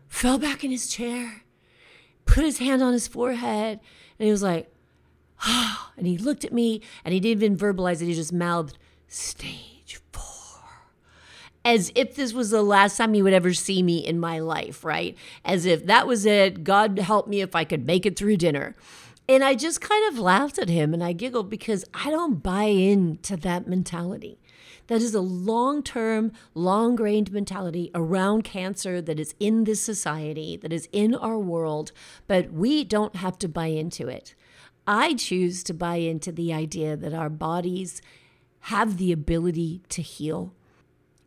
fell 0.08 0.38
back 0.38 0.64
in 0.64 0.70
his 0.70 0.88
chair, 0.88 1.42
put 2.24 2.44
his 2.44 2.58
hand 2.58 2.82
on 2.82 2.92
his 2.92 3.08
forehead, 3.08 3.80
and 4.18 4.26
he 4.26 4.30
was 4.30 4.42
like, 4.42 4.72
oh, 5.46 5.90
and 5.96 6.06
he 6.06 6.18
looked 6.18 6.44
at 6.44 6.52
me 6.52 6.80
and 7.04 7.14
he 7.14 7.20
didn't 7.20 7.42
even 7.42 7.56
verbalize 7.56 8.02
it. 8.02 8.06
He 8.06 8.14
just 8.14 8.32
mouthed, 8.32 8.78
stage 9.08 10.00
four. 10.12 10.22
As 11.64 11.90
if 11.94 12.14
this 12.14 12.32
was 12.32 12.50
the 12.50 12.62
last 12.62 12.96
time 12.96 13.14
he 13.14 13.22
would 13.22 13.32
ever 13.32 13.54
see 13.54 13.82
me 13.82 13.98
in 13.98 14.20
my 14.20 14.38
life, 14.38 14.84
right? 14.84 15.16
As 15.44 15.66
if 15.66 15.86
that 15.86 16.06
was 16.06 16.26
it. 16.26 16.64
God 16.64 16.98
help 16.98 17.26
me 17.26 17.40
if 17.40 17.54
I 17.54 17.64
could 17.64 17.86
make 17.86 18.06
it 18.06 18.16
through 18.18 18.36
dinner. 18.36 18.76
And 19.28 19.42
I 19.42 19.54
just 19.54 19.80
kind 19.80 20.06
of 20.12 20.18
laughed 20.18 20.58
at 20.58 20.68
him 20.68 20.92
and 20.92 21.02
I 21.02 21.12
giggled 21.12 21.48
because 21.48 21.84
I 21.94 22.10
don't 22.10 22.42
buy 22.42 22.64
into 22.64 23.36
that 23.38 23.66
mentality. 23.66 24.38
That 24.88 25.00
is 25.00 25.14
a 25.14 25.20
long 25.20 25.82
term, 25.82 26.32
long 26.52 26.94
grained 26.94 27.32
mentality 27.32 27.90
around 27.94 28.44
cancer 28.44 29.00
that 29.00 29.18
is 29.18 29.34
in 29.40 29.64
this 29.64 29.80
society, 29.80 30.58
that 30.58 30.72
is 30.72 30.90
in 30.92 31.14
our 31.14 31.38
world, 31.38 31.92
but 32.26 32.52
we 32.52 32.84
don't 32.84 33.16
have 33.16 33.38
to 33.38 33.48
buy 33.48 33.66
into 33.66 34.08
it. 34.08 34.34
I 34.86 35.14
choose 35.14 35.62
to 35.64 35.74
buy 35.74 35.96
into 35.96 36.30
the 36.30 36.52
idea 36.52 36.96
that 36.96 37.14
our 37.14 37.30
bodies 37.30 38.02
have 38.60 38.98
the 38.98 39.12
ability 39.12 39.80
to 39.88 40.02
heal 40.02 40.54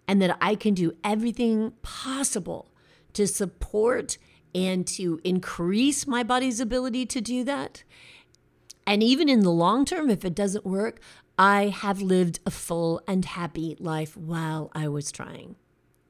and 0.07 0.21
that 0.21 0.37
I 0.39 0.53
can 0.53 0.75
do 0.75 0.93
everything 1.03 1.73
possible 1.81 2.71
to 3.13 3.25
support 3.25 4.19
and 4.53 4.87
to 4.87 5.19
increase 5.23 6.07
my 6.07 6.23
body's 6.23 6.59
ability 6.59 7.05
to 7.07 7.21
do 7.21 7.43
that. 7.43 7.83
And 8.85 9.03
even 9.03 9.27
in 9.27 9.41
the 9.41 9.51
long 9.51 9.85
term, 9.85 10.09
if 10.09 10.23
it 10.23 10.33
doesn't 10.35 10.65
work, 10.65 10.99
I 11.37 11.67
have 11.67 12.01
lived 12.01 12.39
a 12.45 12.51
full 12.51 13.01
and 13.07 13.23
happy 13.25 13.75
life 13.79 14.17
while 14.17 14.71
I 14.73 14.87
was 14.87 15.11
trying. 15.11 15.55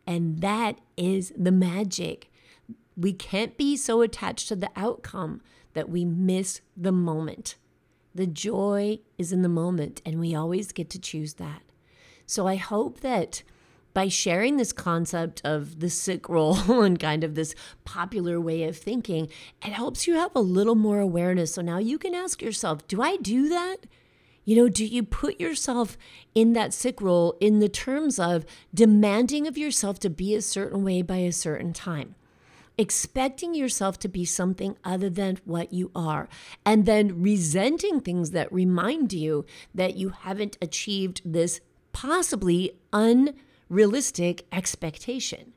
And 0.05 0.39
that 0.41 0.79
is 0.95 1.33
the 1.35 1.51
magic. 1.51 2.31
We 2.95 3.13
can't 3.13 3.57
be 3.57 3.75
so 3.75 4.01
attached 4.01 4.47
to 4.47 4.55
the 4.55 4.69
outcome 4.75 5.41
that 5.73 5.89
we 5.89 6.05
miss 6.05 6.61
the 6.77 6.91
moment. 6.91 7.55
The 8.15 8.25
joy 8.27 8.99
is 9.17 9.31
in 9.31 9.41
the 9.41 9.49
moment, 9.49 10.01
and 10.05 10.19
we 10.19 10.33
always 10.33 10.71
get 10.71 10.89
to 10.91 10.99
choose 10.99 11.35
that. 11.35 11.61
So 12.25 12.47
I 12.47 12.55
hope 12.55 13.01
that 13.01 13.43
by 13.97 14.07
sharing 14.07 14.57
this 14.57 14.71
concept 14.71 15.41
of 15.43 15.79
the 15.79 15.89
sick 15.89 16.29
role 16.29 16.55
and 16.83 16.99
kind 16.99 17.23
of 17.23 17.33
this 17.33 17.55
popular 17.83 18.39
way 18.39 18.61
of 18.61 18.77
thinking, 18.77 19.27
it 19.65 19.73
helps 19.73 20.05
you 20.05 20.13
have 20.13 20.29
a 20.35 20.39
little 20.39 20.75
more 20.75 20.99
awareness. 20.99 21.55
So 21.55 21.63
now 21.63 21.79
you 21.79 21.97
can 21.97 22.13
ask 22.13 22.39
yourself, 22.39 22.87
do 22.87 23.01
I 23.01 23.17
do 23.17 23.49
that? 23.49 23.77
You 24.45 24.55
know, 24.55 24.69
do 24.69 24.85
you 24.85 25.01
put 25.01 25.39
yourself 25.39 25.97
in 26.35 26.53
that 26.53 26.75
sick 26.75 27.01
role 27.01 27.37
in 27.39 27.57
the 27.57 27.69
terms 27.69 28.19
of 28.19 28.45
demanding 28.71 29.47
of 29.47 29.57
yourself 29.57 29.97
to 30.01 30.11
be 30.11 30.35
a 30.35 30.43
certain 30.43 30.83
way 30.83 31.01
by 31.01 31.17
a 31.17 31.31
certain 31.31 31.73
time? 31.73 32.13
expecting 32.79 33.55
yourself 33.55 33.97
to 33.97 34.07
be 34.07 34.23
something 34.23 34.77
other 34.83 35.09
than 35.09 35.39
what 35.45 35.73
you 35.73 35.89
are, 35.95 36.29
and 36.63 36.85
then 36.85 37.23
resenting 37.23 37.99
things 37.99 38.29
that 38.29 38.53
remind 38.53 39.11
you 39.11 39.43
that 39.73 39.95
you 39.95 40.09
haven't 40.09 40.59
achieved 40.61 41.19
this 41.25 41.59
possibly 41.91 42.77
un 42.93 43.33
realistic 43.69 44.45
expectation. 44.51 45.53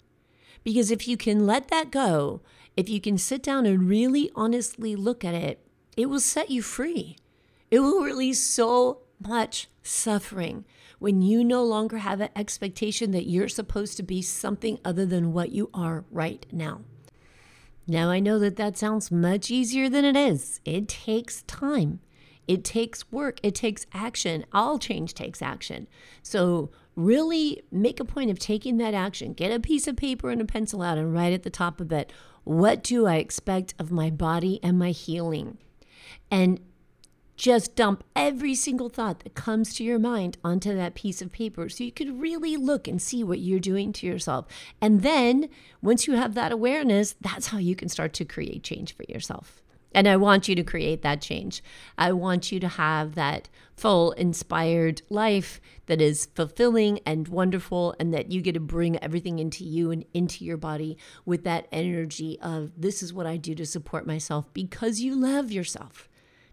Because 0.63 0.91
if 0.91 1.09
you 1.09 1.17
can 1.17 1.47
let 1.47 1.69
that 1.69 1.91
go, 1.91 2.43
if 2.77 2.89
you 2.89 3.01
can 3.01 3.19
sit 3.19 3.43
down 3.43 3.67
and 3.67 3.89
really 3.89 4.31
honestly 4.35 4.95
look 4.95 5.25
at 5.25 5.35
it, 5.35 5.61
it 5.97 6.07
will 6.07 6.21
set 6.21 6.51
you 6.51 6.63
free. 6.63 7.17
It 7.71 7.81
will 7.81 8.03
release 8.03 8.43
so 8.43 9.03
much 9.21 9.69
suffering 9.83 10.65
when 10.99 11.23
you 11.23 11.43
no 11.43 11.65
longer 11.65 11.99
have 11.99 12.21
an 12.21 12.29
expectation 12.37 13.11
that 13.13 13.29
you're 13.29 13.49
supposed 13.49 13.97
to 13.97 14.03
be 14.03 14.23
something 14.23 14.79
other 14.85 15.07
than 15.07 15.33
what 15.33 15.51
you 15.51 15.71
are 15.73 16.05
right 16.11 16.47
now. 16.53 16.83
Now, 17.87 18.11
I 18.11 18.21
know 18.21 18.39
that 18.39 18.57
that 18.57 18.77
sounds 18.77 19.11
much 19.11 19.51
easier 19.51 19.89
than 19.89 20.05
it 20.05 20.17
is. 20.17 20.61
It 20.65 20.89
takes 20.89 21.43
time, 21.43 22.01
it 22.47 22.65
takes 22.65 23.11
work, 23.11 23.41
it 23.43 23.55
takes 23.55 23.87
action. 23.93 24.45
All 24.53 24.79
change 24.79 25.15
takes 25.15 25.43
action. 25.43 25.89
So, 26.23 26.71
really 26.97 27.63
make 27.71 28.01
a 28.01 28.05
point 28.05 28.31
of 28.31 28.39
taking 28.39 28.77
that 28.79 28.95
action. 28.95 29.33
Get 29.33 29.53
a 29.53 29.61
piece 29.61 29.87
of 29.87 29.97
paper 29.97 30.31
and 30.31 30.41
a 30.41 30.45
pencil 30.45 30.83
out 30.83 30.99
and 30.99 31.13
write 31.15 31.33
at 31.33 31.43
the 31.43 31.51
top 31.51 31.81
of 31.81 31.93
it, 31.93 32.13
what 32.45 32.83
do 32.83 33.07
I 33.07 33.17
expect 33.17 33.75
of 33.79 33.91
my 33.91 34.11
body 34.11 34.61
and 34.63 34.79
my 34.79 34.91
healing? 34.91 35.59
And 36.31 36.61
just 37.37 37.75
dump 37.75 38.05
every 38.15 38.55
single 38.55 38.91
thought 38.91 39.21
that 39.21 39.35
comes 39.35 39.75
to 39.75 39.85
your 39.85 39.99
mind 39.99 40.37
onto 40.45 40.77
that 40.77 40.95
piece 40.95 41.23
of 41.23 41.33
paper 41.33 41.71
so 41.71 41.83
you 41.83 41.91
could 41.91 42.21
really 42.21 42.57
look 42.59 42.87
and 42.87 43.01
see 43.01 43.25
what 43.25 43.39
you're 43.39 43.59
doing 43.59 43.95
to 43.95 44.07
yourself. 44.07 44.47
And 44.81 45.01
then 45.01 45.49
once 45.81 46.07
you 46.07 46.17
have 46.17 46.35
that 46.35 46.53
awareness, 46.53 47.15
that's 47.19 47.47
how 47.47 47.57
you 47.57 47.75
can 47.75 47.89
start 47.89 48.13
to 48.15 48.27
create 48.27 48.63
change 48.63 48.95
for 48.95 49.05
yourself. 49.09 49.63
And 49.93 50.07
I 50.07 50.17
want 50.17 50.49
you 50.49 50.55
to 50.55 50.63
create 50.63 51.03
that 51.03 51.21
change. 51.21 51.63
I 51.99 52.13
want 52.13 52.53
you 52.53 52.61
to 52.61 52.69
have 52.69 53.15
that 53.17 53.49
full, 53.77 54.13
inspired 54.13 55.03
life 55.11 55.61
that 55.87 56.01
is 56.01 56.29
fulfilling 56.35 57.01
and 57.05 57.27
wonderful, 57.27 57.95
and 57.99 58.15
that 58.15 58.31
you 58.31 58.41
get 58.41 58.53
to 58.53 58.61
bring 58.61 59.03
everything 59.03 59.39
into 59.39 59.65
you 59.65 59.91
and 59.91 60.05
into 60.15 60.45
your 60.45 60.57
body 60.57 60.97
with 61.25 61.45
that 61.45 61.67
energy 61.73 62.39
of 62.41 62.73
this 62.77 63.03
is 63.03 63.13
what 63.13 63.27
I 63.27 63.37
do 63.37 63.55
to 63.57 63.67
support 63.67 64.07
myself 64.07 64.53
because 64.53 65.01
you 65.01 65.17
love 65.17 65.51
yourself. 65.51 66.09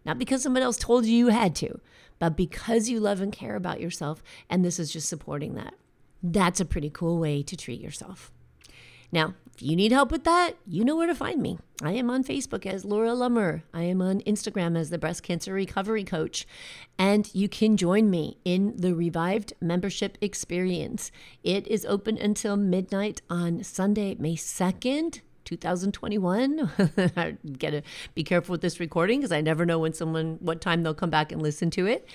Not 0.06 0.18
because 0.18 0.42
someone 0.42 0.64
else 0.64 0.78
told 0.78 1.06
you 1.06 1.16
you 1.16 1.28
had 1.28 1.54
to, 1.58 1.80
but 2.18 2.38
because 2.38 2.90
you 2.90 3.00
love 3.00 3.22
and 3.22 3.32
care 3.32 3.56
about 3.56 3.82
yourself. 3.82 4.24
And 4.50 4.64
this 4.64 4.80
is 4.80 4.92
just 4.92 5.10
supporting 5.10 5.56
that. 5.56 5.74
That's 6.24 6.60
a 6.60 6.66
pretty 6.66 6.90
cool 6.90 7.20
way 7.20 7.44
to 7.44 7.58
treat 7.58 7.82
yourself. 7.82 8.32
Now, 9.12 9.34
if 9.54 9.64
you 9.64 9.76
need 9.76 9.92
help 9.92 10.12
with 10.12 10.24
that, 10.26 10.54
you 10.68 10.86
know 10.86 10.96
where 10.96 11.08
to 11.08 11.16
find 11.16 11.42
me. 11.42 11.58
I 11.82 11.94
am 11.94 12.10
on 12.10 12.24
Facebook 12.24 12.66
as 12.66 12.86
Laura 12.86 13.10
Lummer. 13.10 13.64
I 13.74 13.84
am 13.84 14.02
on 14.02 14.22
Instagram 14.22 14.78
as 14.78 14.90
the 14.90 14.98
Breast 14.98 15.24
Cancer 15.24 15.54
Recovery 15.54 16.04
Coach. 16.04 16.46
And 17.00 17.34
you 17.34 17.50
can 17.50 17.78
join 17.78 18.10
me 18.10 18.38
in 18.46 18.76
the 18.78 18.94
Revived 18.94 19.54
Membership 19.60 20.18
Experience. 20.22 21.12
It 21.44 21.68
is 21.68 21.86
open 21.86 22.18
until 22.18 22.56
midnight 22.56 23.22
on 23.30 23.64
Sunday, 23.64 24.16
May 24.20 24.36
2nd. 24.36 25.22
2021. 25.48 26.70
I 27.16 27.38
gotta 27.58 27.82
be 28.14 28.24
careful 28.24 28.54
with 28.54 28.62
this 28.62 28.80
recording 28.80 29.20
because 29.20 29.32
I 29.32 29.42
never 29.42 29.66
know 29.66 29.80
when 29.80 29.94
someone, 29.94 30.38
what 30.42 30.62
time 30.62 30.84
they'll 30.84 30.94
come 30.94 31.10
back 31.10 31.32
and 31.32 31.42
listen 31.42 31.72
to 31.72 31.88
it. 31.88 32.08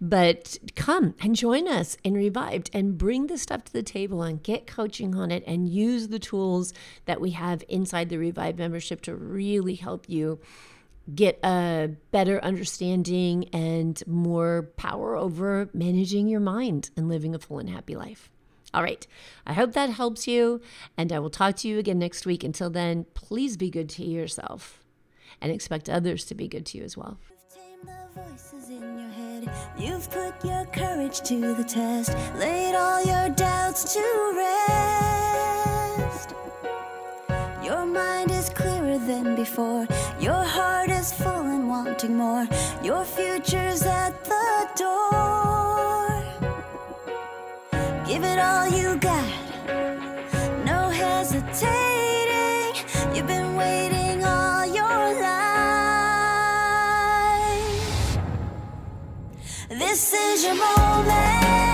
But 0.00 0.58
come 0.74 1.14
and 1.20 1.36
join 1.36 1.68
us 1.68 1.96
in 2.02 2.14
Revived 2.14 2.70
and 2.72 2.96
bring 2.96 3.26
the 3.26 3.38
stuff 3.38 3.64
to 3.64 3.72
the 3.72 3.82
table 3.82 4.22
and 4.22 4.42
get 4.42 4.66
coaching 4.66 5.14
on 5.14 5.30
it 5.30 5.44
and 5.46 5.68
use 5.68 6.08
the 6.08 6.18
tools 6.18 6.72
that 7.04 7.20
we 7.20 7.30
have 7.32 7.62
inside 7.68 8.08
the 8.08 8.18
Revived 8.18 8.58
membership 8.58 9.02
to 9.02 9.14
really 9.14 9.74
help 9.74 10.08
you 10.08 10.40
get 11.14 11.38
a 11.44 11.90
better 12.10 12.42
understanding 12.42 13.48
and 13.52 14.02
more 14.06 14.70
power 14.76 15.16
over 15.16 15.68
managing 15.72 16.28
your 16.28 16.40
mind 16.40 16.90
and 16.96 17.08
living 17.08 17.34
a 17.34 17.38
full 17.38 17.58
and 17.58 17.70
happy 17.70 17.96
life. 17.96 18.30
All 18.74 18.82
right. 18.82 19.06
I 19.46 19.54
hope 19.54 19.72
that 19.72 19.90
helps 19.90 20.26
you, 20.26 20.60
and 20.96 21.12
I 21.12 21.18
will 21.18 21.30
talk 21.30 21.56
to 21.56 21.68
you 21.68 21.78
again 21.78 21.98
next 21.98 22.26
week. 22.26 22.44
Until 22.44 22.70
then, 22.70 23.06
please 23.14 23.56
be 23.56 23.70
good 23.70 23.88
to 23.90 24.04
yourself 24.04 24.84
and 25.40 25.50
expect 25.52 25.88
others 25.88 26.24
to 26.26 26.34
be 26.34 26.48
good 26.48 26.66
to 26.66 26.78
you 26.78 26.84
as 26.84 26.96
well. 26.96 27.18
You've 29.78 30.10
put 30.10 30.44
your 30.44 30.66
courage 30.66 31.20
to 31.22 31.54
the 31.54 31.64
test, 31.64 32.14
laid 32.36 32.74
all 32.74 33.04
your 33.04 33.30
doubts 33.30 33.94
to 33.94 34.34
rest. 34.36 36.34
Your 37.64 37.86
mind 37.86 38.30
is 38.30 38.50
clearer 38.50 38.98
than 38.98 39.36
before, 39.36 39.86
your 40.20 40.32
heart 40.32 40.90
is 40.90 41.12
full 41.12 41.46
and 41.46 41.68
wanting 41.68 42.16
more, 42.16 42.46
your 42.82 43.04
future's 43.04 43.82
at 43.82 44.24
the 44.24 44.68
door. 44.76 46.07
Give 48.18 48.26
it 48.32 48.38
all 48.40 48.66
you 48.66 48.96
got. 48.96 49.24
No 50.64 50.90
hesitating. 50.90 52.74
You've 53.14 53.28
been 53.28 53.54
waiting 53.54 54.24
all 54.24 54.66
your 54.66 55.20
life. 55.22 55.38
This 59.68 60.12
is 60.12 60.42
your 60.42 60.56
moment. 60.56 61.67